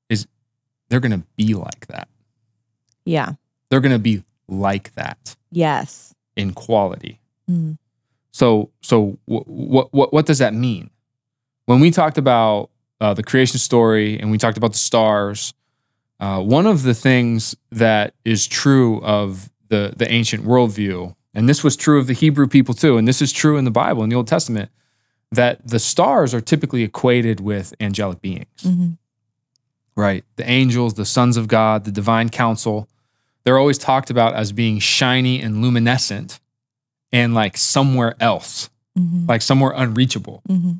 [0.09, 0.27] is,
[0.89, 2.07] they're going to be like that.
[3.05, 3.33] Yeah.
[3.69, 6.13] They're going to be like that Yes.
[6.35, 7.19] in quality.
[7.49, 7.77] Mm.
[8.31, 10.91] So, so what what what does that mean?
[11.65, 12.69] When we talked about
[13.01, 15.53] uh, the creation story and we talked about the stars,
[16.19, 21.63] uh, one of the things that is true of the the ancient worldview, and this
[21.63, 24.09] was true of the Hebrew people too, and this is true in the Bible in
[24.09, 24.69] the Old Testament,
[25.31, 28.89] that the stars are typically equated with angelic beings hmm
[29.95, 30.23] right?
[30.37, 32.87] The angels, the sons of God, the divine council,
[33.43, 36.39] they're always talked about as being shiny and luminescent
[37.11, 40.41] and like somewhere else, hmm like somewhere unreachable.
[40.47, 40.71] hmm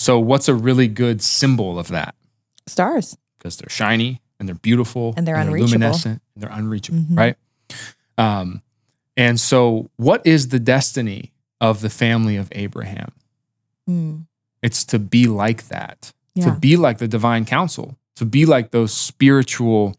[0.00, 2.14] So, what's a really good symbol of that?
[2.66, 3.18] Stars.
[3.38, 5.72] Because they're shiny and they're beautiful And they're unreachable.
[5.78, 7.16] luminescent and they're unreachable, Mhm.
[7.18, 7.36] right?
[8.16, 8.62] Um,
[9.14, 13.12] and so, what is the destiny of the family of Abraham?
[13.88, 14.24] Mm.
[14.62, 16.12] It's to be like that.
[16.40, 19.96] to be like the divine council, to be like those spiritual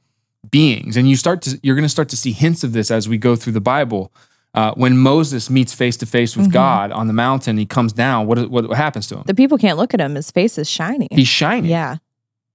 [0.50, 0.98] beings.
[0.98, 3.20] And you start to you're going to start to see hints of this as we
[3.20, 4.12] go through the Bible.
[4.54, 6.52] Uh, when Moses meets face to face with Mhm.
[6.54, 8.28] God on the mountain, he comes down.
[8.28, 9.24] What, what what happens to him?
[9.26, 10.16] The people can't look at him.
[10.16, 11.08] His face is shiny.
[11.12, 11.70] He's shiny.
[11.70, 11.98] yeah.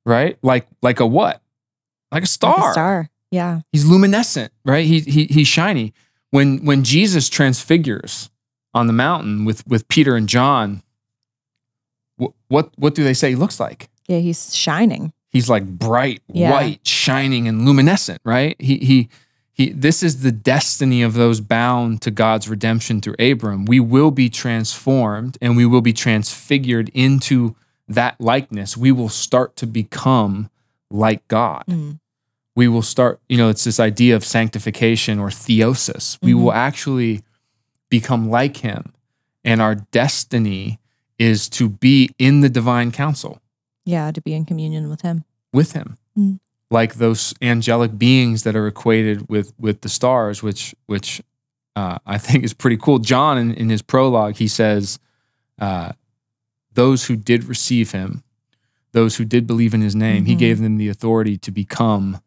[0.04, 0.36] right?
[0.42, 1.40] Like like a what?
[2.12, 2.56] Like a star.
[2.58, 3.10] Like a star.
[3.30, 3.60] Yeah.
[3.72, 4.84] He's luminescent, right?
[4.86, 5.92] He, he he's shiny.
[6.30, 8.30] When when Jesus transfigures
[8.74, 10.82] on the mountain with with Peter and John,
[12.16, 13.88] what what, what do they say he looks like?
[14.06, 14.18] Yeah.
[14.18, 15.12] He's shining.
[15.30, 16.50] he's like bright Yeah.
[16.52, 19.08] white shining and luminescent right he he
[19.56, 24.10] he this is the destiny of those bound to god's redemption through abram we will
[24.10, 27.54] be transformed and we will be transfigured into
[27.88, 30.50] that likeness we will start to become
[30.90, 31.98] like god Mm.
[32.54, 36.40] we will start you know it's this idea of sanctification or theosis we Mhm.
[36.42, 37.22] will actually
[37.90, 38.92] become like him
[39.44, 40.78] and our destiny
[41.18, 43.40] is to be in the divine council
[43.86, 44.10] Yeah.
[44.10, 45.24] To be in communion with him.
[45.52, 46.40] with him Mm.
[46.70, 51.22] Like those angelic beings that are equated with with the stars which which
[51.76, 54.98] uh, i think is pretty cool john in, in his prologue he says
[55.60, 55.92] uh,
[56.74, 58.22] those who did receive him
[58.92, 60.38] those who did believe in his name he Mhm.
[60.38, 62.20] gave them the authority to become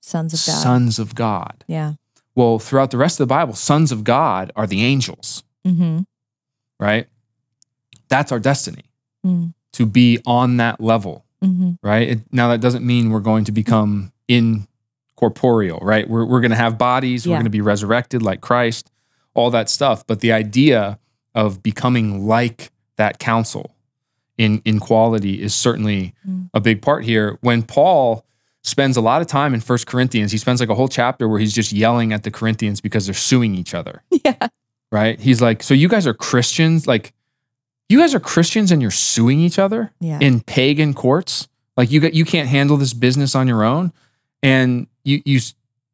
[0.00, 0.62] Sons of God.
[0.62, 1.94] sons of god Yeah.
[2.34, 6.00] well throughout the rest of the bible sons of god are the angels Mm-hmm.
[6.78, 7.06] right
[8.08, 8.84] that's our destiny
[9.26, 9.52] Mm.
[9.72, 11.72] to be on that level Mm-hmm.
[11.82, 12.08] right?
[12.08, 14.12] It, now that doesn't mean we're going to become
[15.16, 16.08] incorporeal, right?
[16.08, 18.90] We're we're going to have bodies, we're going to be resurrected like Christ,
[19.34, 20.06] all that stuff.
[20.06, 20.98] But the idea
[21.34, 23.74] of becoming like that council
[24.36, 26.50] in in quality is certainly Mm.
[26.54, 27.38] a big part here.
[27.40, 28.24] When Paul
[28.62, 31.38] spends a lot of time in First Corinthians, he spends like a whole chapter where
[31.40, 34.48] he's just yelling at the Corinthians because they're suing each other Yeah.
[34.92, 35.18] right?
[35.18, 37.14] He's like, so you guys are Christians, like
[37.90, 40.18] you guys are Christians and you're suing each other Yeah.
[40.20, 41.48] in pagan courts.
[41.76, 43.92] Like you got you can't handle this business on your own,
[44.42, 45.40] and you you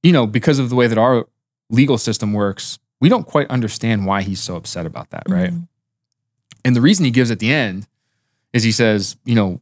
[0.02, 1.26] you know because of the way that our
[1.70, 5.52] legal system works, we don't quite understand why he's so upset about that, right?
[5.52, 5.68] Mhm.
[6.64, 7.86] And the reason he gives at the end
[8.52, 9.60] is he says, you know,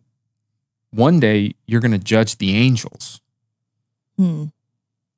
[0.90, 3.20] one day you're going to judge the angels,
[4.16, 4.44] Hmm.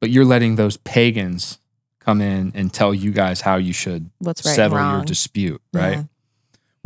[0.01, 1.59] but you're letting those pagans
[2.01, 5.99] come in and tell you guys how you should right settle your dispute, right?
[5.99, 6.05] Yeah.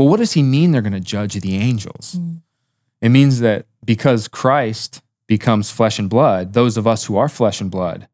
[0.01, 2.17] Well, what does he mean they're going to judge the angels?
[2.19, 2.41] Mm.
[3.03, 7.61] It means that because Christ becomes flesh and blood, those of us who are flesh
[7.61, 8.09] and blood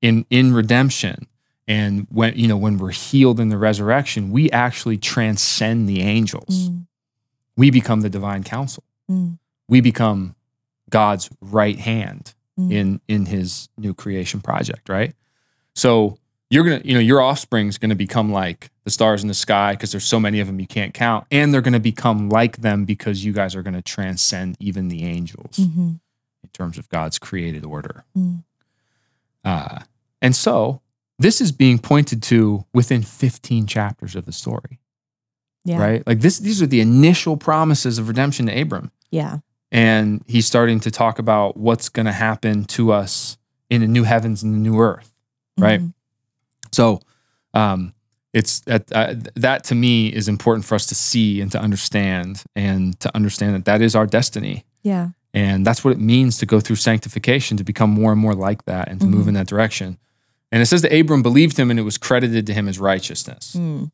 [0.00, 1.26] in in redemption
[1.66, 6.70] and when you know when we're healed in the resurrection, we actually transcend the angels.
[6.70, 6.86] Mm.
[7.56, 8.84] We become the divine council.
[9.10, 9.38] Mm.
[9.66, 10.36] We become
[10.90, 12.72] God's right hand Mm.
[12.72, 15.14] in in his new creation project, right?
[15.74, 16.18] So
[16.52, 19.90] you're gonna, you know, your offspring's gonna become like the stars in the sky because
[19.92, 23.24] there's so many of them you can't count, and they're gonna become like them because
[23.24, 25.98] you guys are gonna transcend even the angels Mhm.
[26.44, 28.04] in terms of God's created order.
[28.16, 28.42] Mm.
[29.44, 29.80] Uh,
[30.20, 30.80] and so
[31.18, 34.78] this is being pointed to within 15 chapters of the story,
[35.64, 35.78] Yeah.
[35.78, 36.06] right?
[36.06, 39.38] Like this, these are the initial promises of redemption to Abram Yeah.
[39.70, 43.36] and he's starting to talk about what's going to happen to us
[43.70, 45.08] in the new heavens and the new earth
[45.58, 45.80] Right.
[45.80, 45.92] Mhm.
[46.72, 47.00] So
[47.54, 47.92] um
[48.32, 52.42] it's that uh, that to me is important for us to see and to understand
[52.56, 55.10] and to understand that that is our destiny Yeah.
[55.34, 58.64] and that's what it means to go through sanctification to become more and more like
[58.64, 59.28] that and to move Mhm.
[59.28, 59.98] in that direction
[60.50, 63.54] and it says that abram believed him and it was credited to him as righteousness
[63.56, 63.90] Mm.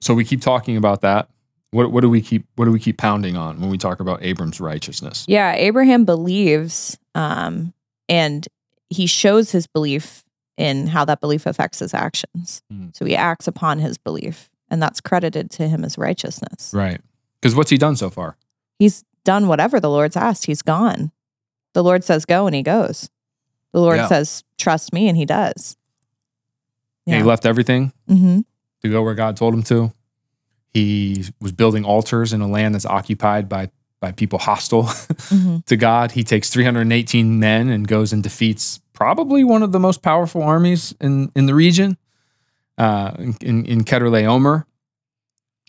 [0.00, 1.28] so we keep talking about that
[1.72, 4.22] what, what do we keep what do we keep pounding on when we talk about
[4.22, 5.54] abram's righteousness Yeah.
[5.54, 7.72] Abraham believes, um,
[8.08, 8.46] and
[8.90, 10.22] he shows his belief
[10.56, 12.62] in how that belief affects his actions.
[12.72, 12.94] Mm.
[12.96, 16.70] So he acts upon his belief, and that's credited to him as righteousness.
[16.74, 17.00] right
[17.40, 18.36] because what's he done so far
[18.78, 20.46] He's done whatever the Lord's asked.
[20.46, 21.12] He's gone.
[21.74, 23.08] The Lord says go, and he goes.
[23.72, 24.08] The Lord Yeah.
[24.08, 25.76] says trust me, and he does.
[27.06, 28.40] And he left everything hmm
[28.82, 29.92] to go where God told him to.
[30.74, 34.82] He was building altars in a land that's occupied by by people hostile
[35.28, 36.12] hmm to God.
[36.12, 40.94] He takes 318 men and goes and defeats probably one of the most powerful armies
[41.00, 41.96] in in the region,
[42.78, 44.64] uh, in in Kedorlaomer.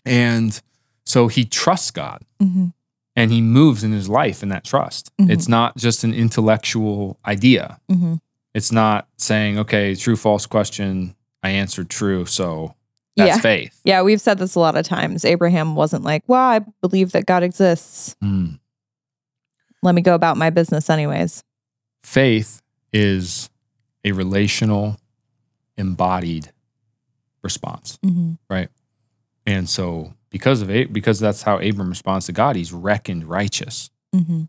[0.06, 0.60] And
[1.06, 2.66] so he trusts God hmm
[3.16, 5.12] and he moves in his life in that trust.
[5.20, 5.30] Mhm.
[5.30, 7.78] It's not just an intellectual idea.
[7.88, 8.14] hmm
[8.54, 11.14] It's not saying, okay, true, false question.
[11.42, 12.74] I answered true, so
[13.16, 13.40] that's Yeah.
[13.40, 13.80] faith.
[13.84, 15.24] Yeah, we've said this a lot of times.
[15.24, 18.16] Abraham wasn't like, well, I believe that God exists.
[18.22, 18.58] Mm.
[19.82, 21.44] Let me go about my business anyways.
[22.02, 22.62] Faith
[22.94, 23.50] is
[24.04, 24.96] a relational,
[25.76, 26.50] embodied
[27.42, 27.98] response.
[28.02, 28.34] hmm
[29.46, 33.90] And so because of it, because that's how Abram responds to God, he's reckoned righteous.
[34.14, 34.44] hmm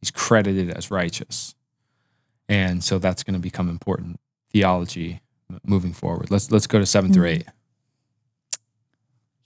[0.00, 1.54] He's credited as righteous.
[2.48, 4.18] And so that's going to become important
[4.50, 5.20] theology
[5.62, 6.30] moving forward.
[6.30, 7.40] Let's let's go to 7 through Mhm.
[7.40, 7.48] 8.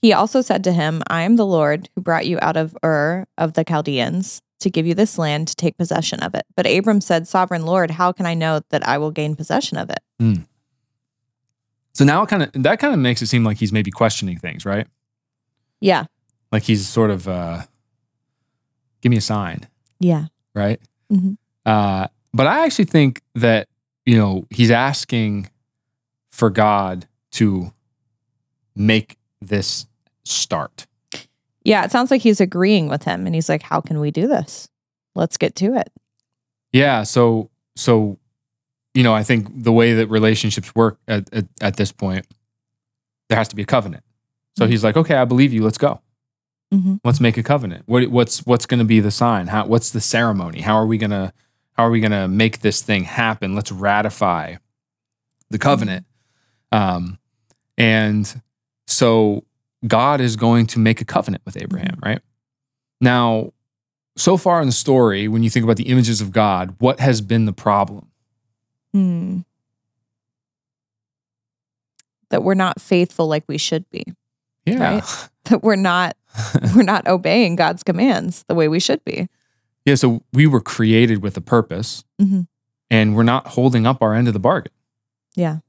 [0.01, 3.25] He also said to him, I am the Lord who brought you out of Ur
[3.37, 6.43] of the Chaldeans to give you this land to take possession of it.
[6.55, 9.89] But Abram said, Sovereign Lord, how can I know that I will gain possession of
[9.89, 9.99] it?
[11.93, 14.37] So now it kind of that kind of makes it seem like he's maybe questioning
[14.37, 14.87] things, right?
[15.79, 16.05] Yeah.
[16.51, 17.61] Like he's sort of uh
[19.01, 19.67] give me a sign,
[19.99, 20.25] Yeah.
[20.53, 20.79] right?
[21.11, 21.37] Mhm.
[21.65, 23.67] Uh, but I actually think that
[24.05, 25.49] you know he's asking
[26.31, 27.71] for God to
[28.75, 29.85] make this
[30.25, 30.85] start.
[31.65, 31.83] Yeah.
[31.83, 33.25] It sounds like he's agreeing with him.
[33.25, 34.69] And he's like, How can we do this?
[35.15, 35.91] Let's get to it.
[36.71, 37.03] Yeah.
[37.03, 38.17] So so
[38.93, 42.25] you know I think the way that relationships work at at, at this point,
[43.29, 44.03] there has to be a covenant.
[44.57, 44.69] So Mhm.
[44.69, 45.63] he's like, okay, I believe you.
[45.63, 45.99] Let's go.
[46.73, 46.99] Mhm.
[47.03, 47.83] Let's make a covenant.
[47.87, 49.47] What what's what's going to be the sign?
[49.47, 50.61] How what's the ceremony?
[50.61, 51.33] How are we gonna
[51.73, 53.53] how are we gonna make this thing happen?
[53.55, 54.55] Let's ratify
[55.49, 56.05] the covenant.
[56.71, 57.19] Um,
[57.77, 58.41] and
[58.87, 59.43] so
[59.87, 62.19] God is going to make a covenant with Abraham, right?
[63.01, 63.51] Now,
[64.17, 67.21] so far in the story, when you think about the images of God, what has
[67.21, 68.07] been the problem?
[68.93, 69.39] Hmm.
[72.29, 74.03] That we're not faithful like we should be.
[74.65, 75.01] Yeah.
[75.45, 76.17] That we're not
[76.75, 79.27] we're not obeying God's commands the way we should be.
[79.85, 79.93] Yeah.
[79.93, 82.47] So we were created with a purpose Mhm.
[82.89, 84.71] and we're not holding up our end of the bargain.
[85.35, 85.59] Yeah.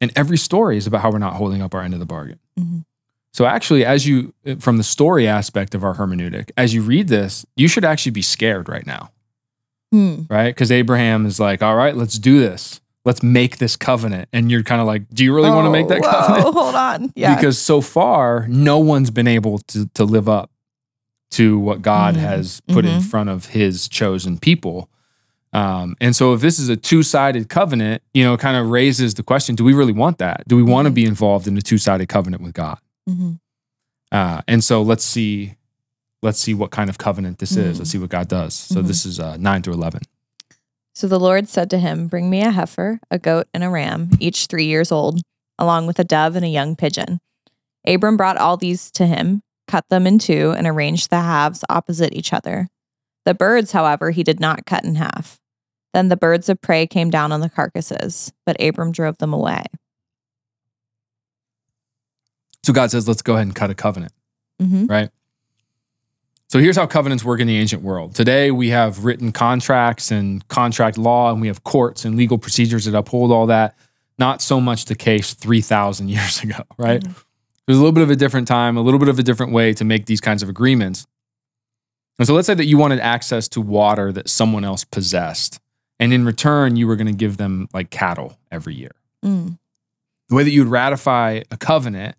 [0.00, 2.38] And every story is about how we're not holding up our end of the bargain.
[2.58, 2.86] Mhm.
[3.36, 7.44] So actually, as you, from the story aspect of our hermeneutic, as you read this,
[7.54, 9.10] you should actually be scared right now,
[9.92, 10.22] Hmm.
[10.30, 10.48] right?
[10.54, 12.80] Because Abraham is like, all right, let's do this.
[13.04, 14.30] Let's make this covenant.
[14.32, 16.54] And you're kind of like, do you really want to make that Oh, whoa, covenant?
[16.54, 17.12] Hold on.
[17.14, 17.34] Yeah.
[17.36, 20.50] Because so far, no one's been able to, to live up
[21.32, 22.20] to what God Mhm.
[22.20, 23.04] has put in Mhm.
[23.04, 24.88] front of his chosen people.
[25.52, 29.12] Um, and so if this is a two-sided covenant, you know, it kind of raises
[29.12, 30.48] the question, do we really want that?
[30.48, 30.94] Do we want to Mhm.
[30.94, 32.78] be involved in a two-sided covenant with God?
[33.08, 33.38] Mhm.
[34.12, 35.54] Uh, and so let's see,
[36.22, 37.76] let's see what kind of covenant this is.
[37.76, 37.78] Mhm.
[37.80, 38.54] Let's see what God does.
[38.54, 38.86] So Mhm.
[38.86, 40.02] this is uh, nine through 11.
[40.94, 44.10] So the Lord said to him, Bring me a heifer, a goat, and a ram,
[44.18, 45.20] each three years old,
[45.58, 47.18] along with a dove and a young pigeon.
[47.86, 52.14] Abram brought all these to him, cut them in two, and arranged the halves opposite
[52.14, 52.68] each other.
[53.26, 55.38] The birds, however, he did not cut in half.
[55.92, 59.64] Then the birds of prey came down on the carcasses, but Abram drove them away.
[62.66, 64.12] So God says, let's go ahead and cut a covenant,
[64.60, 65.08] hmm right?
[66.48, 68.16] So here's how covenants work in the ancient world.
[68.16, 72.86] Today we have written contracts and contract law, and we have courts and legal procedures
[72.86, 73.76] that uphold all that.
[74.18, 77.00] Not so much the case 3,000 years ago, right?
[77.00, 77.22] Mhm.
[77.66, 79.72] There's a little bit of a different time, a little bit of a different way
[79.74, 81.06] to make these kinds of agreements.
[82.18, 85.60] And so let's say that you wanted access to water that someone else possessed.
[86.00, 88.96] And in return, you were going to give them like cattle every year.
[89.24, 89.56] Mm.
[90.28, 92.16] The way that you would ratify a covenant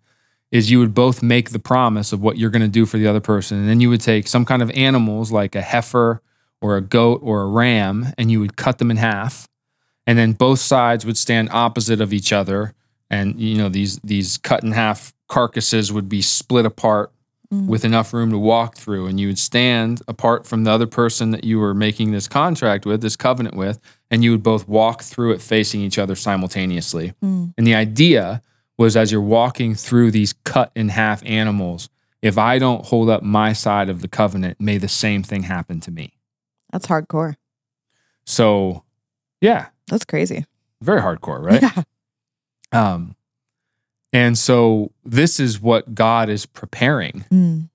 [0.50, 3.06] is you would both make the promise of what you're going to do for the
[3.06, 3.58] other person.
[3.58, 6.22] And then you would take some kind of animals like a heifer
[6.60, 9.48] or a goat or a ram and you would cut them in half.
[10.06, 12.74] And then both sides would stand opposite of each other.
[13.10, 17.12] And you know, these these cut in half carcasses would be split apart
[17.52, 17.66] Mm.
[17.66, 19.06] with enough room to walk through.
[19.06, 22.84] And you would stand apart from the other person that you were making this contract
[22.84, 23.80] with, this covenant with,
[24.10, 27.14] and you would both walk through it facing each other simultaneously.
[27.24, 27.54] Mm.
[27.56, 28.42] And the idea
[28.78, 31.90] was as you're walking through these cut in half animals,
[32.22, 35.80] if I don't hold up my side of the covenant, may the same thing happen
[35.80, 36.12] to me.
[36.72, 37.34] That's hardcore.
[38.24, 38.84] So,
[39.40, 40.44] yeah, That's crazy.
[40.80, 41.62] very hardcore, right?
[41.62, 41.82] Yeah.
[42.70, 43.16] Um,
[44.12, 47.24] and so this is what God is preparing.
[47.32, 47.68] Mm.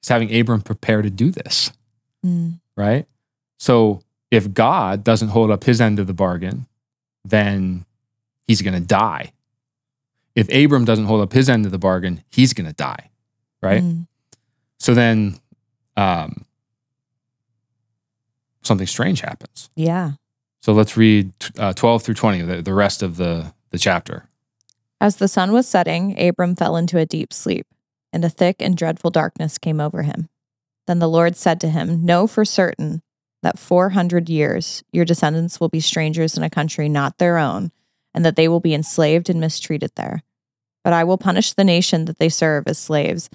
[0.00, 1.72] He's having Abram prepare to do this,
[2.24, 2.60] Mm.
[2.76, 3.06] right?
[3.58, 4.00] So
[4.30, 6.66] if God doesn't hold up his end of the bargain,
[7.24, 7.84] then
[8.46, 9.32] he's going to die.
[10.38, 13.10] If Abram doesn't hold up his end of the bargain, he's going to die,
[13.60, 13.82] right?
[13.82, 14.06] Mm.
[14.78, 15.34] So then
[15.96, 16.44] um,
[18.62, 19.68] something strange happens.
[19.74, 20.12] Yeah.
[20.60, 24.28] So let's read uh, 12 through 20, the, the rest of the, the chapter.
[25.00, 27.66] As the sun was setting, Abram fell into a deep sleep,
[28.12, 30.28] and a thick and dreadful darkness came over him.
[30.86, 33.02] Then the Lord said to him, Know for certain
[33.42, 37.72] that 400 years your descendants will be strangers in a country not their own,
[38.14, 40.22] and that they will be enslaved and mistreated there.
[40.88, 43.28] But I will punish the nation that they serve as slaves,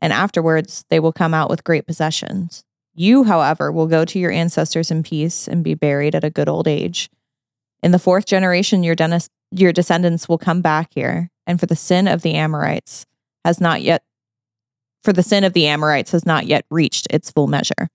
[0.00, 2.64] and afterwards they will come out with great possessions.
[2.96, 6.48] You, however, will go to your ancestors in peace and be buried at a good
[6.48, 7.08] old age.
[7.80, 8.96] In the fourth generation, your,
[9.52, 13.06] your descendants will come back here, and for the sin of the Amorites
[13.44, 14.02] has not yet
[15.04, 17.88] for the sin of the Amorites has not yet reached its full measure.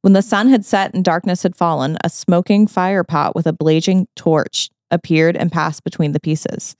[0.00, 3.52] When the sun had set and darkness had fallen, a smoking fire pot with a
[3.52, 6.76] blazing torch appeared and passed between the pieces.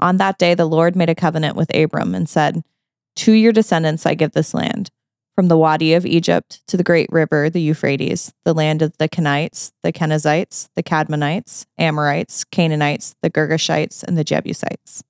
[0.00, 2.62] On that day, the Lord made a covenant with Abram and said,
[3.16, 4.90] To your descendants I give this land,
[5.34, 9.08] from the Wadi of Egypt to the great river, the Euphrates, the land of the
[9.08, 15.02] Kenites, the Kenizzites, the Cadmonites, Amorites, Canaanites, the Girgashites, and the Jebusites.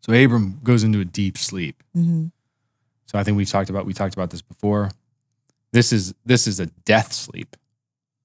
[0.00, 1.82] So Abram goes into a deep sleep.
[1.96, 2.26] Mm-hmm.
[3.06, 4.90] So I think we've talked about we talked about this before.
[5.72, 7.56] This is this is a death sleep,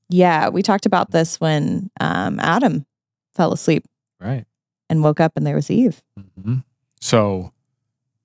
[0.08, 2.86] Yeah, we talked about this when um, Adam
[3.36, 3.86] fell asleep
[4.24, 4.46] right?
[4.94, 6.02] And woke up, and there was Eve.
[6.42, 6.58] hmm
[7.02, 7.52] So,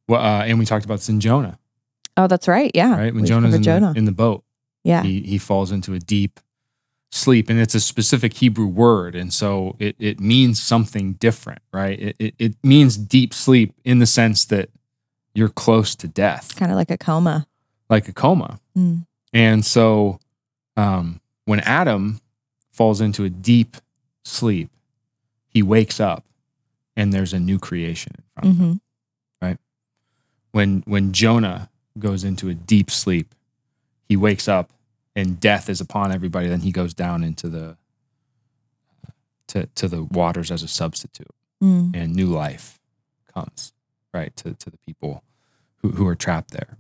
[0.07, 1.59] well, uh, and we talked about this in Jonah,
[2.17, 2.71] Oh, that's right.
[2.75, 3.13] Yeah, right?
[3.15, 3.93] When we Jonah's in Jonah.
[3.93, 4.43] the in the boat,
[4.85, 6.41] yeah, he he falls into a deep
[7.13, 11.99] sleep, and it's a specific Hebrew word, and so it it means something different, right?
[12.01, 14.69] It it, it means deep sleep in the sense that
[15.33, 17.47] you're close to death, kind of like a coma.
[17.89, 18.59] like a coma.
[18.77, 19.07] Mm.
[19.33, 20.19] And so
[20.77, 22.21] um, when Adam
[22.73, 23.77] falls into a deep
[24.25, 24.71] sleep,
[25.49, 26.25] he wakes up
[26.99, 28.69] and there's a new creation in front of him.
[29.41, 29.55] hmm
[30.53, 33.35] When when Jonah goes into a deep sleep,
[34.09, 34.73] he wakes up
[35.15, 36.49] and death is upon everybody.
[36.49, 37.77] Then he goes down into the
[39.49, 41.91] to, to the waters as a substitute Mm.
[41.93, 42.79] and new life
[43.35, 43.73] comes
[44.15, 45.25] right to, to the people
[45.83, 46.77] who, who are trapped there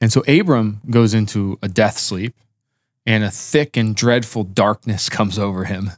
[0.00, 2.34] and so abram goes into a death sleep
[3.04, 5.90] and a thick and dreadful darkness comes over him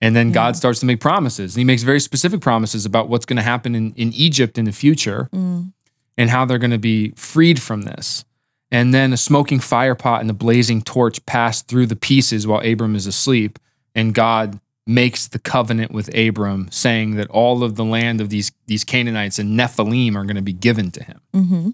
[0.00, 0.34] and then Yeah.
[0.34, 3.42] god starts to make promises and he makes very specific promises about what's going to
[3.42, 5.72] happen in, in egypt in the future Mm.
[6.18, 8.24] and how they're going to be freed from this
[8.70, 12.60] and then a smoking fire pot and a blazing torch pass through the pieces while
[12.64, 13.58] abram is asleep
[13.94, 18.50] and god makes the covenant with Abram, saying that all of the land of these
[18.66, 21.20] these Canaanites and Nephilim are going to be given to him.
[21.32, 21.70] hmm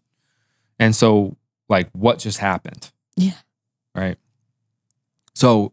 [0.78, 1.36] And so,
[1.70, 2.90] like, what just happened?
[3.16, 3.38] Yeah.
[3.94, 4.18] Right.
[5.34, 5.72] So,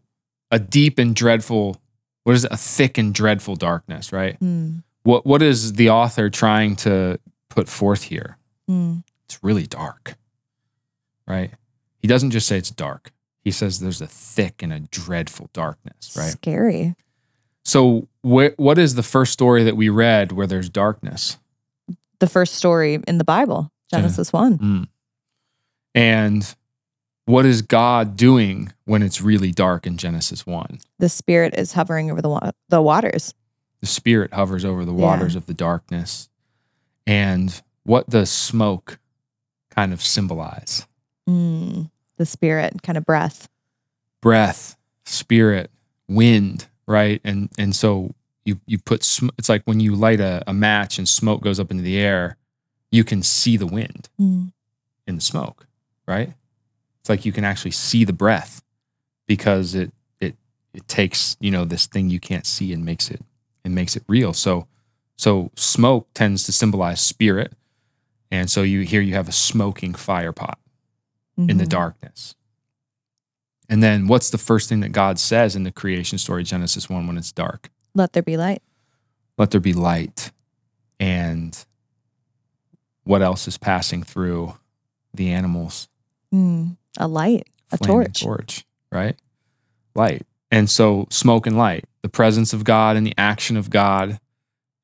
[0.52, 1.82] a deep and dreadful,
[2.24, 2.52] what is it?
[2.52, 4.40] A thick and dreadful darkness, right?
[4.40, 4.84] Mm.
[5.04, 7.20] What What is the author trying to
[7.50, 8.38] put forth here?
[8.70, 9.04] Mm.
[9.26, 10.16] It's really dark,
[11.28, 11.52] right?
[12.00, 13.12] He doesn't just say it's dark.
[13.42, 16.32] He says there's a thick and a dreadful darkness, right?
[16.32, 16.96] Scary.
[17.66, 21.38] So, wh- what is the first story that we read where there's darkness?
[22.24, 24.58] the first story in the Bible, Genesis 1.
[24.58, 24.88] Mm.
[25.94, 26.56] And
[27.26, 30.80] what is God doing when it's really dark in Genesis 1?
[31.00, 33.34] The spirit is hovering over the wa- the waters.
[33.82, 35.02] The Spirit hovers over the Yeah.
[35.02, 36.30] waters of the darkness.
[37.06, 38.98] And what does smoke
[39.70, 40.88] kind of symbolize?
[41.30, 43.50] Mm, the spirit, kind of breath.
[44.22, 45.70] breath, spirit,
[46.08, 47.20] wind, right?
[47.26, 48.16] And and so
[48.46, 51.60] you you put sm- it's like when you light a, a match and smoke goes
[51.60, 52.38] up into the air,
[52.90, 54.54] you can see the wind Mm,
[55.06, 55.68] in the smoke,
[56.08, 56.34] right?
[57.04, 58.64] It's like you can actually see the breath
[59.28, 59.92] because it
[60.22, 60.38] it
[60.74, 63.22] it takes, you know, this thing you can't see and makes it
[63.66, 64.32] it makes it real.
[64.32, 64.68] So
[65.18, 67.52] so smoke tends to symbolize spirit.
[68.32, 70.58] And so you here you have a smoking fire pot
[71.38, 71.70] in the mhm.
[71.70, 72.36] darkness.
[73.68, 77.06] And then what's the first thing that God says in the creation story, Genesis 1,
[77.06, 77.70] when it's dark?
[77.94, 78.62] Let there be light.
[79.38, 80.32] Let there be light.
[81.02, 81.58] And
[83.04, 84.54] what else is passing through
[85.14, 85.90] the animals?
[86.34, 88.22] Mm, a light, a torch.
[88.22, 89.16] Torch, right?
[89.96, 90.24] Light.
[90.52, 94.20] And so smoke and light, the presence of God and the action of God.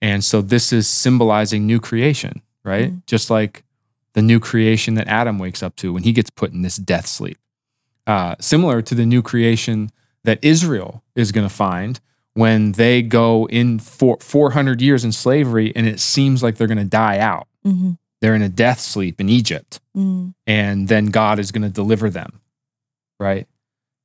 [0.01, 2.91] And so this is symbolizing new creation, right?
[2.91, 3.05] Mm.
[3.05, 3.63] Just like
[4.13, 7.05] the new creation that Adam wakes up to when he gets put in this death
[7.05, 7.37] sleep.
[8.07, 9.91] Uh, similar to the new creation
[10.23, 11.99] that Israel is going to find
[12.33, 16.77] when they go in for 400 years in slavery and it seems like they're going
[16.77, 17.47] to die out.
[17.65, 17.97] Mhm.
[18.21, 22.09] They're in a death sleep in Egypt Mm, and then God is going to deliver
[22.09, 22.39] them.
[23.19, 23.47] Right.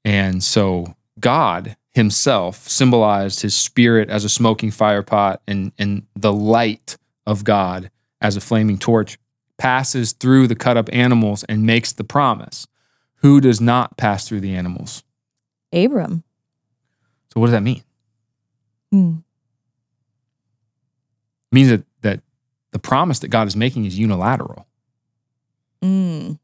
[0.05, 6.33] And so God himself symbolized his spirit as a smoking fire pot and, and the
[6.33, 6.97] light
[7.27, 7.91] of God
[8.21, 9.19] as a flaming torch
[9.57, 12.67] passes through the cut up animals and makes the promise.
[13.17, 15.05] Who does not pass through the animals?
[15.73, 16.25] Abram.
[17.33, 17.83] So what does that mean?
[18.93, 21.85] Mm, It means that
[22.75, 24.67] the promise that God is making is unilateral,
[25.81, 26.39] mm,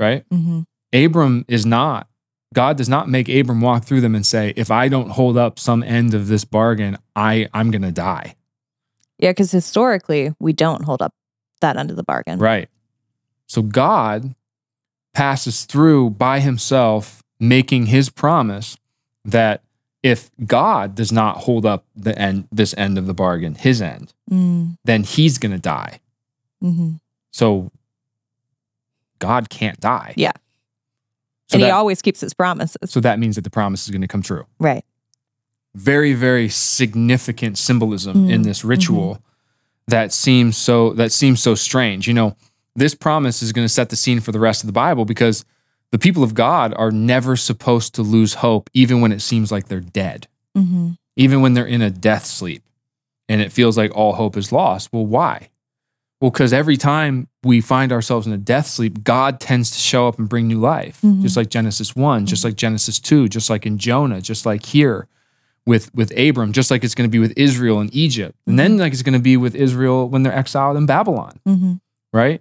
[0.00, 0.28] right?
[0.28, 0.66] mhm.
[0.92, 2.08] Abram is not,
[2.52, 5.60] God does not make Abram walk through them and say, if I don't hold up
[5.60, 8.34] some end of this bargain, I, I'm going to die.
[9.18, 11.14] Yeah, because historically, we don't hold up
[11.60, 12.40] that end of the bargain.
[12.40, 12.68] Right.
[13.46, 14.34] So God
[15.14, 18.76] passes through by himself, making his promise
[19.24, 19.62] that
[20.02, 24.12] if God does not hold up the end, this end of the bargain, his end,
[24.30, 26.00] Mm, then he's going to die.
[26.62, 27.00] mhm.
[27.32, 27.70] So
[29.18, 30.14] God can't die.
[30.16, 30.32] Yeah.
[31.48, 32.90] So and he always keeps his promises.
[32.90, 34.46] so that means that the promise is going to come true.
[34.58, 34.84] right.
[35.74, 39.22] very very significant symbolism Mm, in this ritual
[39.86, 42.36] that seems so that seems so strange you know
[42.74, 45.44] this promise is going to set the scene for the rest of the bible because
[45.92, 49.68] the people of god are never supposed to lose hope even when it seems like
[49.68, 50.26] they're dead.
[50.56, 52.62] Hmm even when they're in a death sleep
[53.28, 54.88] and it feels like all hope is lost.
[54.92, 55.50] Well why?
[56.20, 60.06] Well because every time we find ourselves in a death sleep god tends to show
[60.08, 61.00] up and bring new life.
[61.02, 61.22] Mhm.
[61.22, 65.08] just like genesis one just like genesis 2 just like in jonah just like here
[65.66, 68.36] with with abram just like it's going to be with israel and egypt.
[68.46, 71.40] And then like it's going to be with israel when they're exiled in babylon.
[71.44, 71.72] Hmm
[72.12, 72.40] right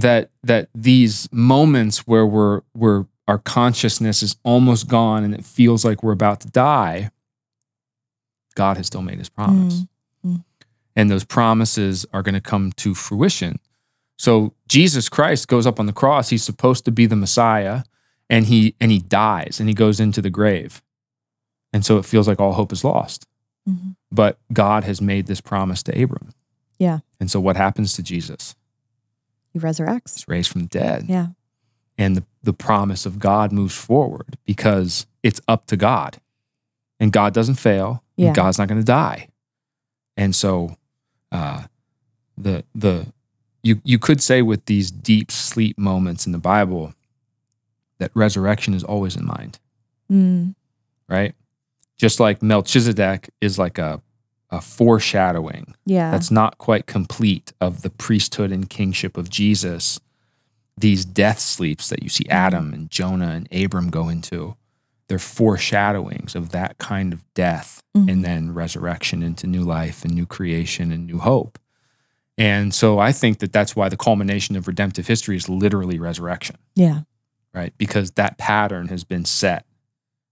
[0.00, 5.84] that that these moments where we're we're our consciousness is almost gone and it feels
[5.84, 7.10] like we're about to die
[8.54, 9.84] god has still made his promise.
[10.26, 10.44] Mm.
[10.96, 13.58] and those promises are going to come to fruition.
[14.18, 16.28] So jesus christ goes up on the cross.
[16.30, 17.82] He's supposed to be the messiah
[18.28, 20.82] and he and he dies and he goes into the grave.
[21.72, 23.26] And so it feels like all hope is lost.
[23.68, 23.94] Mhm.
[24.10, 26.30] but god has made this promise to abram.
[26.78, 27.00] Yeah.
[27.20, 28.54] and so what happens to jesus
[29.52, 30.14] He resurrects.
[30.14, 31.06] He's raised from the dead.
[31.08, 31.28] Yeah.
[31.98, 36.18] And the, the promise of God moves forward because it's up to God.
[36.98, 38.02] And God doesn't fail.
[38.16, 38.28] Yeah.
[38.28, 39.28] And God's not going to die.
[40.16, 40.76] And so
[41.32, 41.64] uh,
[42.36, 43.12] the the
[43.62, 46.94] you you could say with these deep sleep moments in the Bible
[47.98, 49.58] that resurrection is always in mind,
[50.10, 50.54] Mm,
[51.08, 51.34] right?
[51.98, 54.02] Just like Melchizedek is like a
[54.50, 56.10] a foreshadowing yeah.
[56.10, 60.00] that's not quite complete of the priesthood and kingship of Jesus.
[60.76, 64.56] These death sleeps that you see Adam and Jonah and Abram go into,
[65.08, 68.10] they're foreshadowings of that kind of death Mhm.
[68.10, 71.58] and then resurrection into new life and new creation and new hope.
[72.38, 76.56] And so I think that that's why the culmination of redemptive history is literally resurrection,
[76.74, 77.00] yeah.
[77.52, 77.72] right?
[77.76, 79.66] Because that pattern has been set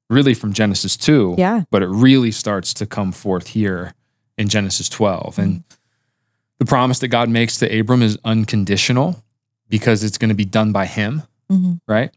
[0.08, 1.64] really from Genesis 2 Yeah.
[1.70, 3.92] but it really starts to come forth here
[4.38, 5.38] in Genesis 12.
[5.38, 5.64] And
[6.58, 9.22] the promise that God makes to Abram is unconditional
[9.68, 12.10] because it's going to be done by him, hmm right?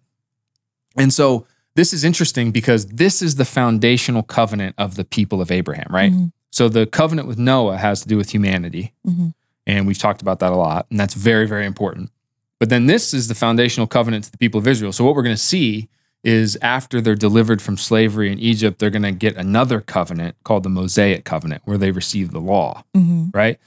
[0.97, 1.45] And so
[1.75, 6.11] this is interesting because this is the foundational covenant of the people of Abraham, right?
[6.11, 6.31] Mhm.
[6.51, 8.93] So the covenant with Noah has to do with humanity.
[9.07, 9.33] Mhm.
[9.65, 10.85] And we've talked about that a lot.
[10.89, 12.11] And that's very, very important.
[12.59, 14.91] But then this is the foundational covenant to the people of Israel.
[14.91, 15.87] So what we're going to see
[16.23, 20.63] is after they're delivered from slavery in Egypt, they're going to get another covenant called
[20.63, 23.29] the Mosaic covenant where they receive the law, Mm-hmm.
[23.33, 23.59] right?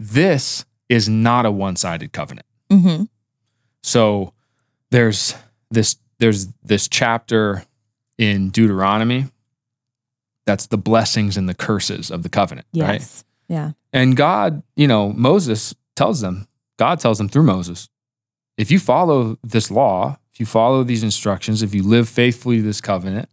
[0.00, 2.46] This is not a one-sided covenant.
[2.70, 3.04] Mm-hmm.
[3.82, 4.32] So
[4.90, 5.34] there's
[5.70, 7.64] this there's this chapter
[8.18, 9.26] in Deuteronomy
[10.44, 13.00] that's the blessings and the curses of the covenant, right?
[13.00, 13.24] Yes.
[13.48, 13.72] Yeah.
[13.92, 16.46] And God, you know, Moses tells them,
[16.78, 17.88] God tells them through Moses,
[18.56, 22.80] if you follow this law, you follow these instructions, if you live faithfully to this
[22.80, 23.28] covenant,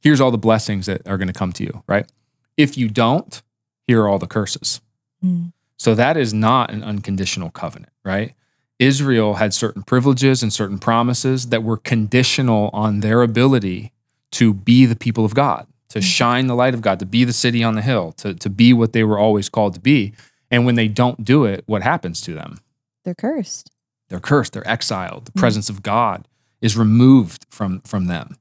[0.00, 2.10] here's all the blessings that are going to come to you, right?
[2.56, 3.42] If you don't,
[3.86, 4.80] here are all the curses.
[5.22, 5.52] Mm.
[5.76, 8.32] So that is not an unconditional covenant, right?
[8.78, 13.92] Israel had certain privileges and certain promises that were conditional on their ability
[14.32, 16.02] to be the people of God, to Mhm.
[16.02, 18.72] shine the light of God, to be the city on the hill, to, to be
[18.72, 20.14] what they were always called to be.
[20.50, 22.58] And when they don't do it, what happens to them?
[23.04, 23.70] They're cursed.
[24.08, 25.26] They're cursed, they're exiled.
[25.26, 25.40] The Mhm.
[25.40, 26.26] presence of God
[26.64, 28.36] is removed from, from them.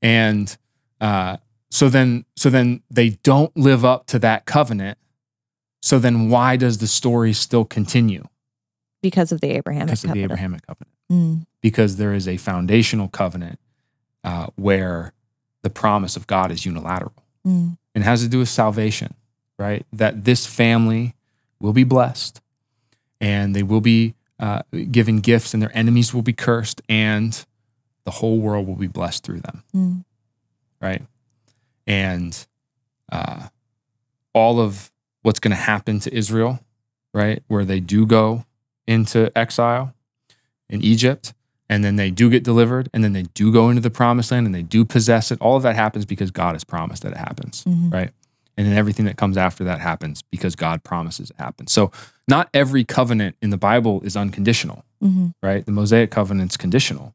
[0.00, 0.56] And
[1.00, 1.36] uh,
[1.70, 4.98] so then so then they don't live up to that covenant.
[5.82, 8.24] So then why does the story still continue?
[9.02, 10.32] Because of the Abrahamic because of the covenant.
[10.32, 10.92] Abrahamic covenant.
[11.10, 11.46] Mm.
[11.60, 13.58] Because there is a foundational covenant
[14.24, 15.12] uh, where
[15.62, 17.12] the promise of God is unilateral
[17.46, 17.78] Mm.
[17.94, 19.14] and has to do with salvation,
[19.56, 19.86] right?
[19.92, 21.14] That this family
[21.60, 22.40] will be blessed
[23.20, 27.46] and they will be uh, given gifts and their enemies will be cursed and
[28.06, 30.04] the whole world will be blessed through them, Mm.
[30.80, 31.02] right?
[31.86, 32.46] And
[33.12, 33.48] uh,
[34.32, 34.90] all of
[35.22, 36.60] what's going to happen to Israel,
[37.12, 38.44] right, where they do go
[38.86, 39.92] into exile
[40.70, 41.34] in Egypt,
[41.68, 44.46] and then they do get delivered, and then they do go into the promised land
[44.46, 45.40] and they do possess it.
[45.40, 47.92] All of that happens because God has promised that it happens, Mhm.
[47.92, 48.10] right?
[48.56, 51.72] And then everything that comes after that happens because God promises it happens.
[51.72, 51.90] So
[52.28, 55.34] not every covenant in the Bible is unconditional, Mhm.
[55.42, 55.66] right?
[55.66, 57.14] The Mosaic covenant's conditional,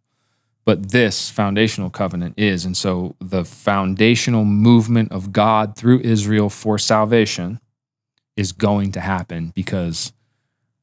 [0.66, 2.66] but this foundational covenant is.
[2.66, 7.60] And so the foundational movement of God through Israel for salvation
[8.38, 10.14] is going to happen because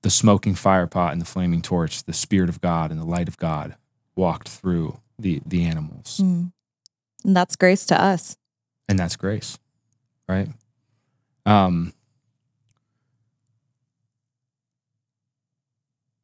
[0.03, 3.29] the smoking fire pot and the flaming torch, the Spirit of God and the light
[3.29, 3.77] of God
[4.17, 6.21] walked through the, the animals.
[6.23, 6.53] Mm.
[7.25, 8.37] And that's grace to us.
[8.89, 9.59] And that's grace,
[10.29, 10.49] right?
[11.45, 11.93] Um,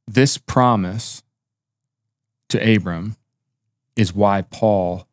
[0.07, 1.22] this promise
[2.48, 3.16] to Abram
[3.97, 5.07] is why Paul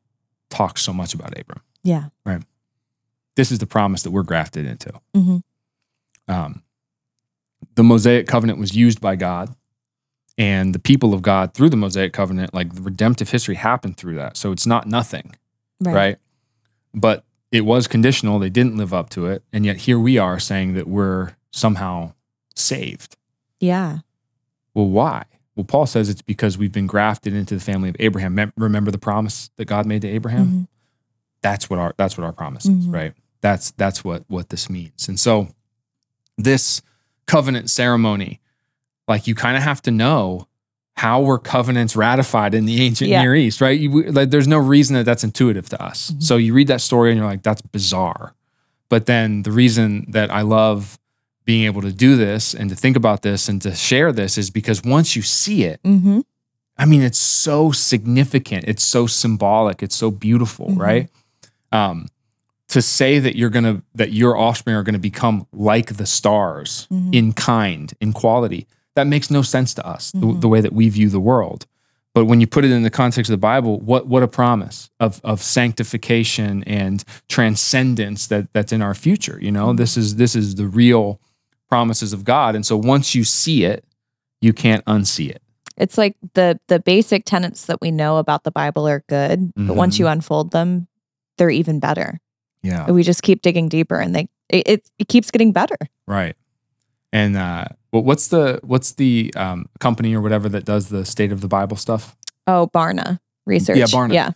[0.49, 1.61] talks so much about Abram.
[1.83, 2.05] Yeah.
[2.25, 2.41] Right.
[3.35, 4.91] This is the promise that we're grafted into.
[5.15, 5.37] hmm
[6.27, 6.63] um,
[7.75, 9.53] the Mosaic covenant was used by God
[10.37, 14.15] and the people of God through the Mosaic covenant, like the redemptive history happened through
[14.15, 14.37] that.
[14.37, 15.35] So it's not nothing,
[15.79, 15.93] Right.
[15.95, 16.17] right?
[16.93, 18.39] But it was conditional.
[18.39, 19.43] They didn't live up to it.
[19.51, 22.13] And yet here we are saying that we're somehow
[22.55, 23.17] saved.
[23.59, 23.99] Yeah.
[24.73, 25.25] Well, why?
[25.55, 28.51] Well, Paul says it's because we've been grafted into the family of Abraham.
[28.57, 30.47] Remember the promise that God made to Abraham?
[30.47, 30.67] Mhm.
[31.43, 32.93] that's what our that's what our promise is, Mhm.
[32.93, 33.13] right?
[33.41, 35.07] That's that's what what this means.
[35.07, 35.47] And so
[36.37, 36.81] this
[37.25, 38.39] covenant ceremony,
[39.07, 40.47] like you kind of have to know
[40.97, 43.21] how were covenants ratified in the ancient Yeah.
[43.23, 43.79] Near East, right?
[43.79, 46.11] You, like, there's no reason that that's intuitive to us.
[46.11, 46.21] Mhm.
[46.23, 48.35] So you read that story and you're like, that's bizarre.
[48.89, 50.99] But then the reason that I love
[51.45, 54.49] being able to do this and to think about this and to share this is
[54.49, 56.19] because once you see it, hmm
[56.77, 58.65] I mean, it's so significant.
[58.67, 59.83] It's so symbolic.
[59.83, 60.79] It's so beautiful, Mhm.
[60.79, 61.09] right?
[61.71, 62.07] Um,
[62.69, 67.13] to say that you're gonna that your offspring are gonna become like the stars Mhm.
[67.13, 68.65] in kind, in quality,
[68.95, 70.11] that makes no sense to us.
[70.11, 70.41] The, Mhm.
[70.41, 71.65] the way that we view the world.
[72.15, 74.89] But when you put it in the context of the Bible, what what a promise
[74.99, 79.37] of of sanctification and transcendence that that's in our future.
[79.41, 79.77] You know, Mhm.
[79.77, 81.19] this is this is the real
[81.71, 82.53] promises of God.
[82.53, 83.85] And so once you see it,
[84.41, 85.41] you can't unsee it.
[85.77, 89.75] It's like the the basic tenets that we know about the Bible are good, but
[89.75, 89.99] once Mhm.
[89.99, 90.87] you unfold them,
[91.37, 92.19] they're even better.
[92.61, 92.85] Yeah.
[92.85, 95.77] And we just keep digging deeper, and they it, it, it keeps getting better.
[96.07, 96.35] Right.
[97.13, 101.31] And uh, well, what's the what's the um, company or whatever that does the state
[101.31, 102.15] of the Bible stuff?
[102.47, 103.77] Oh, Barna research.
[103.77, 104.13] Yeah, Barna.
[104.13, 104.31] Yeah.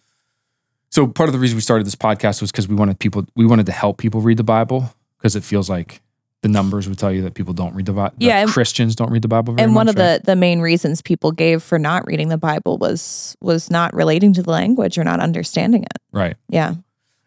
[0.89, 3.45] So part of the reason we started this podcast was because we wanted people we
[3.45, 6.01] wanted to help people read the Bible because it feels like
[6.45, 8.13] the numbers would tell you that people don't read the Bible.
[8.19, 9.55] Yeah, and- Christians don't read the Bible.
[9.55, 12.37] Very and one much, of the the main reasons people gave for not reading the
[12.37, 15.97] Bible was was not relating to the language or not understanding it.
[16.11, 16.21] right.
[16.21, 16.35] right.
[16.47, 16.75] Yeah.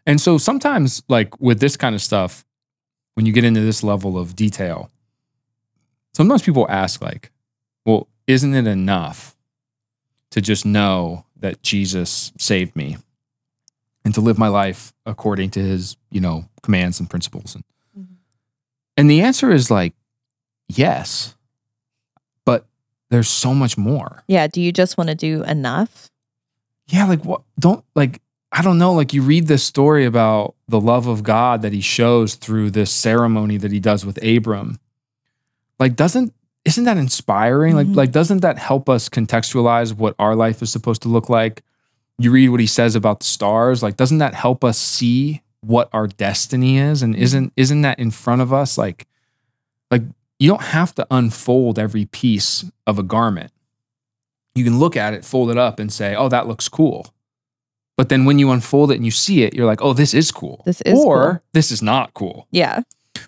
[0.07, 2.45] And so sometimes, like with this kind of stuff,
[3.15, 4.89] when you get into this level of detail,
[6.15, 7.33] sometimes people ask, like,
[7.85, 9.37] well, isn't it enough
[10.31, 12.99] to just know that Jesus saved me
[14.05, 17.57] and to live my life according to his, you know, commands and principles?
[17.57, 17.65] And.
[18.99, 19.95] And the answer is like,
[20.69, 21.37] yes,
[22.45, 22.67] but
[23.11, 24.25] there's so much more.
[24.27, 24.49] Yeah.
[24.49, 26.11] Do you just want to do enough?
[26.89, 28.21] Yeah, like what don't like
[28.51, 31.81] I don't know, like you read this story about the love of God that he
[31.81, 34.79] shows through this ceremony that he does with Abram.
[35.79, 36.35] Like doesn't
[36.65, 37.75] isn't that inspiring?
[37.75, 37.77] Mhm.
[37.77, 41.63] Like like doesn't that help us contextualize what our life is supposed to look like?
[42.19, 45.89] You read what he says about the stars, like doesn't that help us see what
[45.93, 47.23] our destiny is and mm-hmm.
[47.23, 49.07] isn't isn't that in front of us like
[49.91, 50.03] like
[50.39, 53.53] you don't have to unfold every piece of a garment.
[54.55, 57.13] You can look at it, fold it up and say, "Oh, that looks cool."
[57.97, 60.31] But then when you unfold it and you see it, you're like, "Oh, this is
[60.31, 61.43] cool." This is or cool.
[61.53, 62.47] this is not cool.
[62.51, 62.83] Yeah.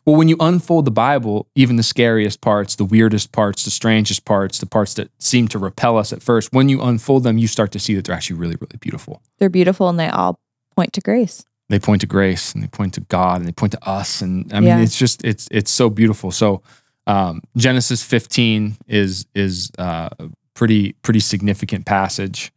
[0.04, 4.24] Well, when you unfold the Bible, even the scariest parts, the weirdest parts, the strangest
[4.24, 7.48] parts, the parts that seem to repel us at first, when you unfold them, you
[7.48, 9.20] start to see that they're actually really, really beautiful.
[9.38, 10.38] They're beautiful and they all
[10.76, 11.44] point to grace.
[11.70, 14.20] They point to grace and they point to God and they point to us.
[14.22, 14.80] And I mean, Yeah.
[14.80, 16.30] it's just it's it's so beautiful.
[16.30, 16.62] So
[17.06, 22.52] um, Genesis 15 is is uh, a pretty pretty significant passage,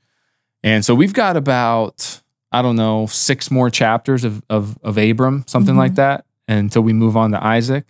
[0.64, 5.46] and so we've got about I don't know six more chapters of of, of Abram,
[5.48, 5.80] something Mhm.
[5.86, 7.86] like that, until we move on to Isaac.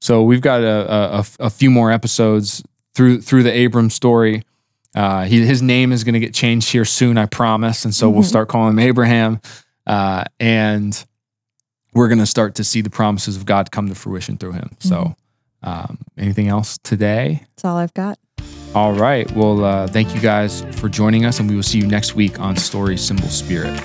[0.00, 2.62] So we've got a, a, a- few more episodes
[2.94, 4.42] through through the Abram story.
[4.94, 8.08] Uh, he, his name is going to get changed here soon, I promise, and so
[8.10, 8.26] we'll Mhm.
[8.28, 9.40] start calling him Abraham,
[9.86, 11.04] uh, and
[11.94, 14.76] we're going to start to see the promises of God come to fruition through him.
[14.80, 15.16] So,
[15.62, 17.44] um, anything else today?
[17.56, 18.18] That's all I've got.
[18.74, 19.30] All right.
[19.32, 22.38] Well, uh, thank you guys for joining us, and we will see you next week
[22.38, 23.82] on Story Symbol Spirit.